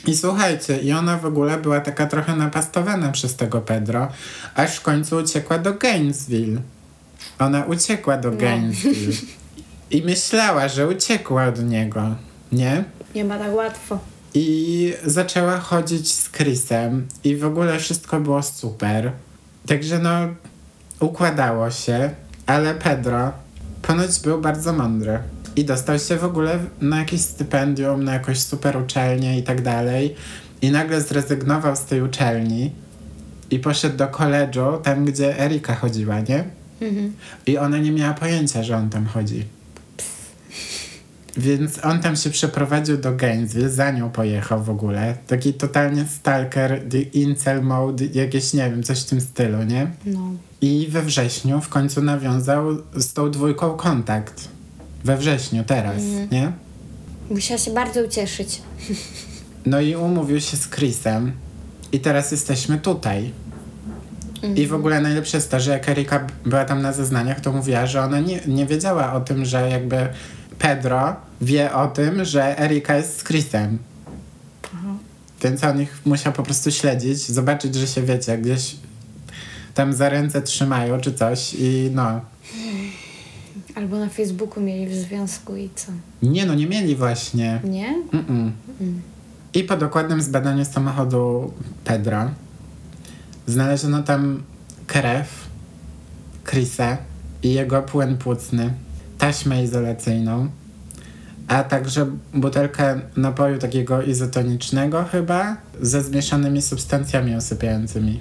I 0.07 0.15
słuchajcie, 0.17 0.77
i 0.79 0.91
ona 0.93 1.17
w 1.17 1.25
ogóle 1.25 1.57
była 1.57 1.79
taka 1.79 2.05
trochę 2.05 2.35
napastowana 2.35 3.11
przez 3.11 3.35
tego 3.35 3.61
Pedro, 3.61 4.07
aż 4.55 4.75
w 4.75 4.81
końcu 4.81 5.17
uciekła 5.17 5.57
do 5.57 5.73
Gainesville. 5.73 6.61
Ona 7.39 7.65
uciekła 7.65 8.17
do 8.17 8.31
No. 8.31 8.37
Gainesville. 8.37 9.13
I 9.91 10.01
myślała, 10.01 10.67
że 10.67 10.87
uciekła 10.87 11.45
od 11.45 11.63
niego, 11.63 12.15
nie? 12.51 12.83
Nie 13.15 13.25
ma 13.25 13.37
tak 13.37 13.53
łatwo. 13.55 13.99
I 14.33 14.93
zaczęła 15.05 15.57
chodzić 15.57 16.13
z 16.13 16.31
Chrisem 16.31 17.07
i 17.23 17.35
w 17.35 17.45
ogóle 17.45 17.79
wszystko 17.79 18.19
było 18.19 18.43
super. 18.43 19.11
Także 19.67 19.99
no, 19.99 20.11
układało 20.99 21.71
się, 21.71 22.09
ale 22.45 22.75
Pedro 22.75 23.31
ponoć 23.81 24.19
był 24.19 24.41
bardzo 24.41 24.73
mądry. 24.73 25.19
I 25.55 25.65
dostał 25.65 25.99
się 25.99 26.17
w 26.17 26.23
ogóle 26.23 26.59
na 26.81 26.99
jakieś 26.99 27.21
stypendium, 27.21 28.03
na 28.03 28.13
jakąś 28.13 28.39
super 28.39 28.77
uczelnię 28.77 29.39
i 29.39 29.43
tak 29.43 29.61
dalej. 29.61 30.15
I 30.61 30.71
nagle 30.71 31.01
zrezygnował 31.01 31.75
z 31.75 31.85
tej 31.85 32.01
uczelni 32.01 32.71
i 33.51 33.59
poszedł 33.59 33.97
do 33.97 34.07
koledżu, 34.07 34.79
tam 34.83 35.05
gdzie 35.05 35.39
Erika 35.39 35.75
chodziła, 35.75 36.19
nie? 36.19 36.43
Mhm. 36.81 37.13
I 37.45 37.57
ona 37.57 37.77
nie 37.77 37.91
miała 37.91 38.13
pojęcia, 38.13 38.63
że 38.63 38.77
on 38.77 38.89
tam 38.89 39.05
chodzi. 39.05 39.56
Więc 41.37 41.85
on 41.85 41.99
tam 41.99 42.15
się 42.15 42.29
przeprowadził 42.29 42.97
do 42.97 43.15
Gainesville, 43.15 43.69
za 43.69 43.91
nią 43.91 44.09
pojechał 44.09 44.63
w 44.63 44.69
ogóle. 44.69 45.17
Taki 45.27 45.53
totalnie 45.53 46.05
stalker, 46.05 46.81
the 46.89 47.01
incel 47.01 47.63
mode, 47.63 48.05
jakieś, 48.05 48.53
nie 48.53 48.69
wiem, 48.69 48.83
coś 48.83 49.01
w 49.01 49.05
tym 49.05 49.21
stylu, 49.21 49.63
nie? 49.63 49.91
No. 50.05 50.31
I 50.61 50.87
we 50.89 51.01
wrześniu 51.01 51.61
w 51.61 51.69
końcu 51.69 52.01
nawiązał 52.01 52.63
z 52.95 53.13
tą 53.13 53.31
dwójką 53.31 53.73
kontakt. 53.73 54.47
We 55.03 55.17
wrześniu, 55.17 55.63
teraz, 55.63 56.01
nie? 56.31 56.51
Musiała 57.29 57.57
się 57.57 57.73
bardzo 57.73 58.03
ucieszyć. 58.03 58.61
No 59.65 59.81
i 59.81 59.95
umówił 59.95 60.41
się 60.41 60.57
z 60.57 60.69
Chrisem. 60.69 61.31
I 61.91 61.99
teraz 61.99 62.31
jesteśmy 62.31 62.77
tutaj. 62.77 63.31
I 64.55 64.67
w 64.67 64.73
ogóle 64.73 65.01
najlepsze 65.01 65.37
jest 65.37 65.51
to, 65.51 65.59
że 65.59 65.71
jak 65.71 65.89
Erika 65.89 66.27
była 66.45 66.65
tam 66.65 66.81
na 66.81 66.93
zeznaniach, 66.93 67.41
to 67.41 67.51
mówiła, 67.51 67.85
że 67.87 68.03
ona 68.03 68.19
nie, 68.19 68.39
nie 68.47 68.65
wiedziała 68.65 69.13
o 69.13 69.21
tym, 69.21 69.45
że 69.45 69.69
jakby 69.69 70.09
Pedro 70.59 71.15
wie 71.41 71.73
o 71.73 71.87
tym, 71.87 72.25
że 72.25 72.59
Erika 72.59 72.95
jest 72.95 73.19
z 73.19 73.23
Chrisem. 73.23 73.77
Więc 75.43 75.63
on 75.63 75.81
ich 75.81 76.01
musiał 76.05 76.33
po 76.33 76.43
prostu 76.43 76.71
śledzić, 76.71 77.17
zobaczyć, 77.17 77.75
że 77.75 77.87
się 77.87 78.01
wiecie, 78.01 78.37
gdzieś 78.37 78.75
tam 79.73 79.93
za 79.93 80.09
ręce 80.09 80.41
trzymają 80.41 81.01
czy 81.01 81.13
coś 81.13 81.53
i 81.59 81.89
no. 81.93 82.21
Albo 83.75 83.99
na 83.99 84.09
Facebooku 84.09 84.63
mieli 84.63 84.87
w 84.87 84.95
związku 84.95 85.55
i 85.55 85.69
co? 85.75 85.91
Nie 86.21 86.45
no, 86.45 86.55
nie 86.55 86.67
mieli 86.67 86.95
właśnie. 86.95 87.61
Nie? 87.63 88.03
Mm-mm. 88.13 88.51
I 89.53 89.63
po 89.63 89.77
dokładnym 89.77 90.21
zbadaniu 90.21 90.65
samochodu 90.65 91.53
Pedro 91.83 92.31
znaleziono 93.47 94.03
tam 94.03 94.43
krew 94.87 95.47
Chrisa 96.45 96.97
i 97.43 97.53
jego 97.53 97.81
płyn 97.83 98.17
płucny, 98.17 98.73
taśmę 99.17 99.63
izolacyjną, 99.63 100.49
a 101.47 101.63
także 101.63 102.07
butelkę 102.33 103.01
napoju 103.15 103.57
takiego 103.57 104.01
izotonicznego 104.01 105.03
chyba 105.03 105.57
ze 105.81 106.03
zmieszanymi 106.03 106.61
substancjami 106.61 107.35
usypiającymi. 107.35 108.19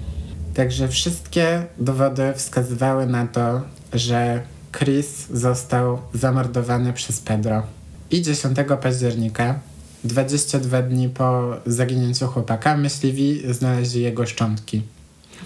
Także 0.55 0.89
wszystkie 0.89 1.67
dowody 1.79 2.33
wskazywały 2.37 3.07
na 3.07 3.27
to, 3.27 3.63
że 3.93 4.43
Chris 4.73 5.27
został 5.33 5.99
zamordowany 6.15 6.93
przez 6.93 7.21
Pedro. 7.21 7.63
I 8.11 8.23
10 8.23 8.59
października, 8.83 9.59
22 10.05 10.83
dni 10.83 11.09
po 11.09 11.57
zaginięciu 11.67 12.27
chłopaka, 12.27 12.77
myśliwi 12.77 13.43
znaleźli 13.55 14.03
jego 14.03 14.27
szczątki. 14.27 14.83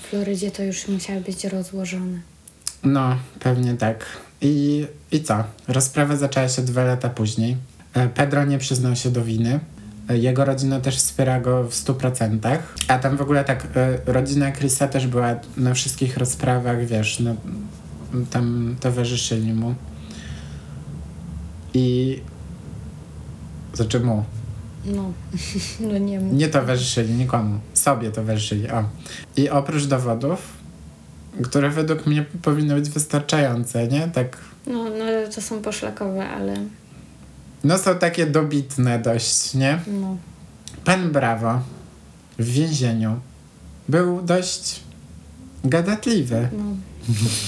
W 0.02 0.06
Florydzie 0.06 0.50
to 0.50 0.62
już 0.62 0.88
musiały 0.88 1.20
być 1.20 1.44
rozłożone. 1.44 2.20
No, 2.84 3.16
pewnie 3.40 3.74
tak. 3.74 4.06
I, 4.40 4.87
I 5.12 5.20
co? 5.20 5.44
Rozprawa 5.68 6.16
zaczęła 6.16 6.48
się 6.48 6.62
dwa 6.62 6.85
lata 6.85 7.09
później. 7.09 7.57
E, 7.94 8.09
Pedro 8.09 8.44
nie 8.44 8.59
przyznał 8.59 8.96
się 8.96 9.11
do 9.11 9.24
winy. 9.24 9.61
E, 10.09 10.18
Jego 10.18 10.44
rodzina 10.44 10.81
też 10.81 10.96
wspiera 10.96 11.40
go 11.40 11.64
w 11.64 11.70
100%. 11.70 12.59
A 12.88 12.98
tam 12.98 13.16
w 13.16 13.22
ogóle 13.22 13.44
tak, 13.44 13.66
e, 13.76 13.98
rodzina 14.12 14.53
Chrisa 14.53 14.88
też 14.88 15.07
była 15.07 15.35
na 15.57 15.74
wszystkich 15.74 16.16
rozprawach, 16.16 16.87
wiesz, 16.87 17.20
no, 17.20 17.35
tam 18.31 18.76
towarzyszyli 18.81 19.53
mu. 19.53 19.74
I... 21.74 22.20
Znaczy 23.74 24.00
mu. 24.00 24.24
No, 24.85 25.12
no 25.90 25.98
nie. 25.98 26.18
Nie 26.18 26.48
towarzyszyli 26.48 27.14
nikomu. 27.14 27.61
Sobie 27.74 28.11
towarzyszyli, 28.11 28.70
o. 28.70 28.85
I 29.37 29.50
oprócz 29.50 29.85
dowodów, 29.85 30.60
które 31.43 31.71
według 31.71 32.07
mnie 32.07 32.25
powinny 32.43 32.75
być 32.75 32.90
wystarczające, 32.90 33.88
nie? 33.88 34.09
Tak 34.09 34.37
No, 34.66 34.85
no 34.85 35.05
to 35.35 35.40
są 35.43 35.62
poszlakowe, 35.62 36.29
ale 36.29 36.55
No 37.64 37.79
są 37.79 37.95
takie 37.99 38.27
dobitne 38.27 38.99
dość, 38.99 39.55
nie? 39.55 39.79
no. 39.87 40.16
Pan 40.85 41.11
Brawo 41.12 41.61
w 42.38 42.45
więzieniu 42.45 43.21
był 43.88 44.23
dość 44.23 44.81
gadatliwy 45.64 46.49
No, 46.53 46.64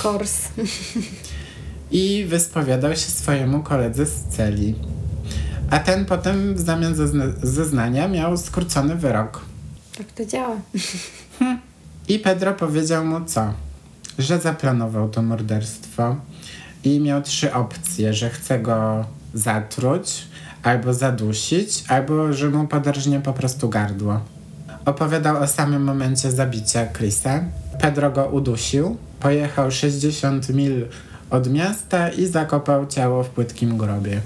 course. 0.05 0.49
i 1.91 2.25
wyspowiadał 2.29 2.91
się 2.93 3.11
swojemu 3.11 3.63
koledze 3.63 4.07
z 4.07 4.25
celi. 4.25 4.75
A 5.71 5.79
ten 5.79 6.05
potem 6.05 6.55
w 6.55 6.61
zamian 6.61 6.95
za 6.95 7.07
zna- 7.07 7.33
zeznania 7.43 8.09
miał 8.09 8.37
skrócony 8.37 8.95
wyrok. 8.97 9.41
Tak 9.99 10.07
to 10.13 10.25
działa. 10.27 10.57
I 12.09 12.19
Pedro 12.19 12.55
powiedział 12.55 13.05
mu 13.05 13.25
co? 13.25 13.53
Że 14.19 14.39
zaplanował 14.39 15.09
to 15.09 15.23
morderstwo 15.23 16.17
i 16.85 17.01
miał 17.01 17.23
trzy 17.23 17.53
opcje, 17.53 18.15
że 18.15 18.31
chce 18.31 18.59
go 18.59 19.05
zatruć, 19.35 20.25
albo 20.63 20.95
zadusić, 20.95 21.85
albo 21.89 22.33
że 22.33 22.51
mu 22.51 22.67
podarżnie 22.67 23.21
po 23.21 23.33
prostu 23.33 23.69
gardło. 23.69 24.21
Opowiadał 24.85 25.43
o 25.43 25.47
samym 25.47 25.85
momencie 25.85 26.31
zabicia 26.31 26.87
Chrisa. 26.87 27.45
Pedro 27.81 28.11
go 28.11 28.27
udusił, 28.27 28.97
pojechał 29.21 29.71
60 29.71 30.49
mil 30.49 30.87
od 31.31 31.53
miasta 31.53 32.09
i 32.09 32.27
zakopał 32.27 32.87
ciało 32.87 33.23
w 33.23 33.29
płytkim 33.29 33.79
grobie. 33.79 34.21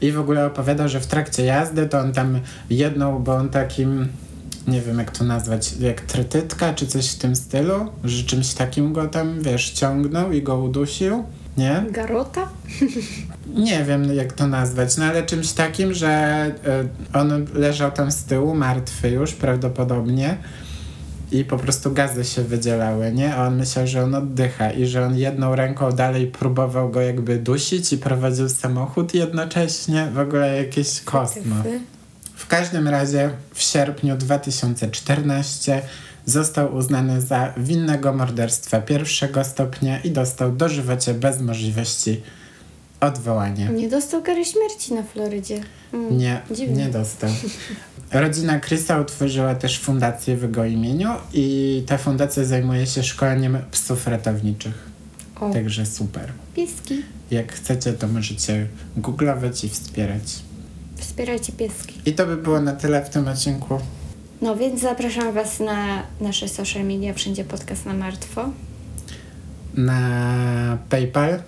I 0.00 0.12
w 0.12 0.20
ogóle 0.20 0.46
opowiadał, 0.46 0.88
że 0.88 1.00
w 1.00 1.06
trakcie 1.06 1.44
jazdy 1.44 1.86
to 1.86 1.98
on 1.98 2.12
tam 2.12 2.40
jedną, 2.70 3.18
bo 3.18 3.34
on 3.34 3.48
takim, 3.48 4.08
nie 4.70 4.80
wiem 4.80 4.98
jak 4.98 5.10
to 5.10 5.24
nazwać, 5.24 5.72
jak 5.72 6.00
trytytka 6.00 6.74
czy 6.74 6.86
coś 6.86 7.10
w 7.10 7.18
tym 7.18 7.36
stylu, 7.36 7.74
że 8.04 8.24
czymś 8.24 8.54
takim 8.54 8.92
go 8.92 9.06
tam, 9.06 9.42
wiesz, 9.42 9.70
ciągnął 9.70 10.32
i 10.32 10.42
go 10.42 10.58
udusił, 10.58 11.24
nie? 11.56 11.84
Garota? 11.90 12.48
Nie 13.54 13.84
wiem 13.84 14.14
jak 14.14 14.32
to 14.32 14.46
nazwać, 14.46 14.96
no 14.96 15.04
ale 15.04 15.22
czymś 15.22 15.52
takim, 15.52 15.94
że 15.94 16.46
y, 17.12 17.18
on 17.18 17.46
leżał 17.54 17.90
tam 17.90 18.12
z 18.12 18.24
tyłu, 18.24 18.54
martwy 18.54 19.10
już 19.10 19.32
prawdopodobnie 19.32 20.36
i 21.32 21.44
po 21.44 21.58
prostu 21.58 21.92
gazy 21.92 22.24
się 22.24 22.42
wydzielały, 22.42 23.12
nie? 23.12 23.34
A 23.34 23.46
on 23.46 23.56
myślał, 23.56 23.86
że 23.86 24.02
on 24.02 24.14
oddycha 24.14 24.70
i 24.70 24.86
że 24.86 25.06
on 25.06 25.18
jedną 25.18 25.56
ręką 25.56 25.92
dalej 25.92 26.26
próbował 26.26 26.90
go 26.90 27.00
jakby 27.00 27.38
dusić 27.38 27.92
i 27.92 27.98
prowadził 27.98 28.48
samochód 28.48 29.14
jednocześnie. 29.14 30.10
W 30.14 30.18
ogóle 30.18 30.56
jakiś 30.56 31.00
kosmos. 31.00 31.66
Każdym 32.50 32.88
razie 32.88 33.30
w 33.54 33.62
sierpniu 33.62 34.16
2014 34.16 35.82
został 36.26 36.74
uznany 36.74 37.20
za 37.20 37.54
winnego 37.56 38.12
morderstwa 38.12 38.80
pierwszego 38.80 39.44
stopnia 39.44 40.00
i 40.00 40.10
dostał 40.10 40.52
dożywocie 40.52 41.14
bez 41.14 41.40
możliwości 41.40 42.20
odwołanie. 43.00 43.68
Nie 43.68 43.88
dostał 43.88 44.22
kary 44.22 44.44
śmierci 44.44 44.94
na 44.94 45.02
Florydzie. 45.02 45.60
Mm, 45.92 46.18
Nie, 46.18 46.40
dziwne. 46.50 46.76
nie 46.76 46.88
dostał. 46.88 47.30
Rodzina 48.12 48.60
Chrisa 48.60 49.00
utworzyła 49.00 49.54
też 49.54 49.80
fundację 49.80 50.36
w 50.36 50.42
jego 50.42 50.64
imieniu 50.64 51.08
i 51.32 51.82
ta 51.86 51.98
fundacja 51.98 52.44
zajmuje 52.44 52.86
się 52.86 53.02
szkoleniem 53.02 53.58
psów 53.70 54.06
ratowniczych. 54.06 54.90
O, 55.40 55.52
Także 55.52 55.86
super. 55.86 56.32
pieski. 56.54 57.02
Jak 57.30 57.52
chcecie, 57.52 57.92
to 57.92 58.08
możecie 58.08 58.66
googlować 58.96 59.64
i 59.64 59.68
wspierać. 59.68 60.49
Wspierajcie 61.00 61.52
pieski. 61.52 61.94
I 62.06 62.12
to 62.12 62.26
by 62.26 62.36
było 62.36 62.60
na 62.60 62.72
tyle 62.72 63.04
w 63.04 63.10
tym 63.10 63.28
odcinku. 63.28 63.80
No 64.42 64.56
więc 64.56 64.80
zapraszam 64.80 65.32
Was 65.32 65.60
na 65.60 66.02
nasze 66.20 66.48
social 66.48 66.84
media, 66.84 67.14
wszędzie 67.14 67.44
podcast 67.44 67.86
na 67.86 67.94
martwo, 67.94 68.48
Na 69.74 70.78
PayPal 70.88 71.42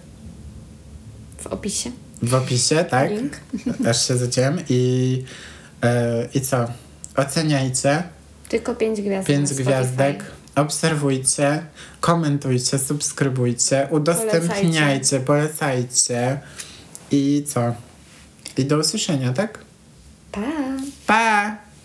w 1.38 1.46
opisie. 1.46 1.90
w 2.22 2.34
opisie, 2.34 2.84
tak? 2.84 3.11
Link. 3.11 3.32
Aż 3.88 4.09
się 4.09 4.16
zaciąłem. 4.16 4.59
I, 4.68 5.24
e, 5.82 6.28
I 6.34 6.40
co? 6.40 6.66
Oceniajcie. 7.16 8.03
Tylko 8.48 8.74
pięć 8.74 9.00
gwiazdek. 9.00 9.26
Pięć 9.36 9.55
gwiazdek. 9.55 10.24
Obserwujcie, 10.57 11.62
komentujcie, 12.00 12.78
subskrybujcie, 12.78 13.88
udostępniajcie, 13.90 15.20
polecajcie. 15.20 16.40
I 17.11 17.44
co? 17.46 17.74
I 18.59 18.64
do 18.64 18.78
usłyszenia, 18.78 19.32
tak? 19.32 19.59
Pa! 20.32 20.40
Pa! 21.07 21.57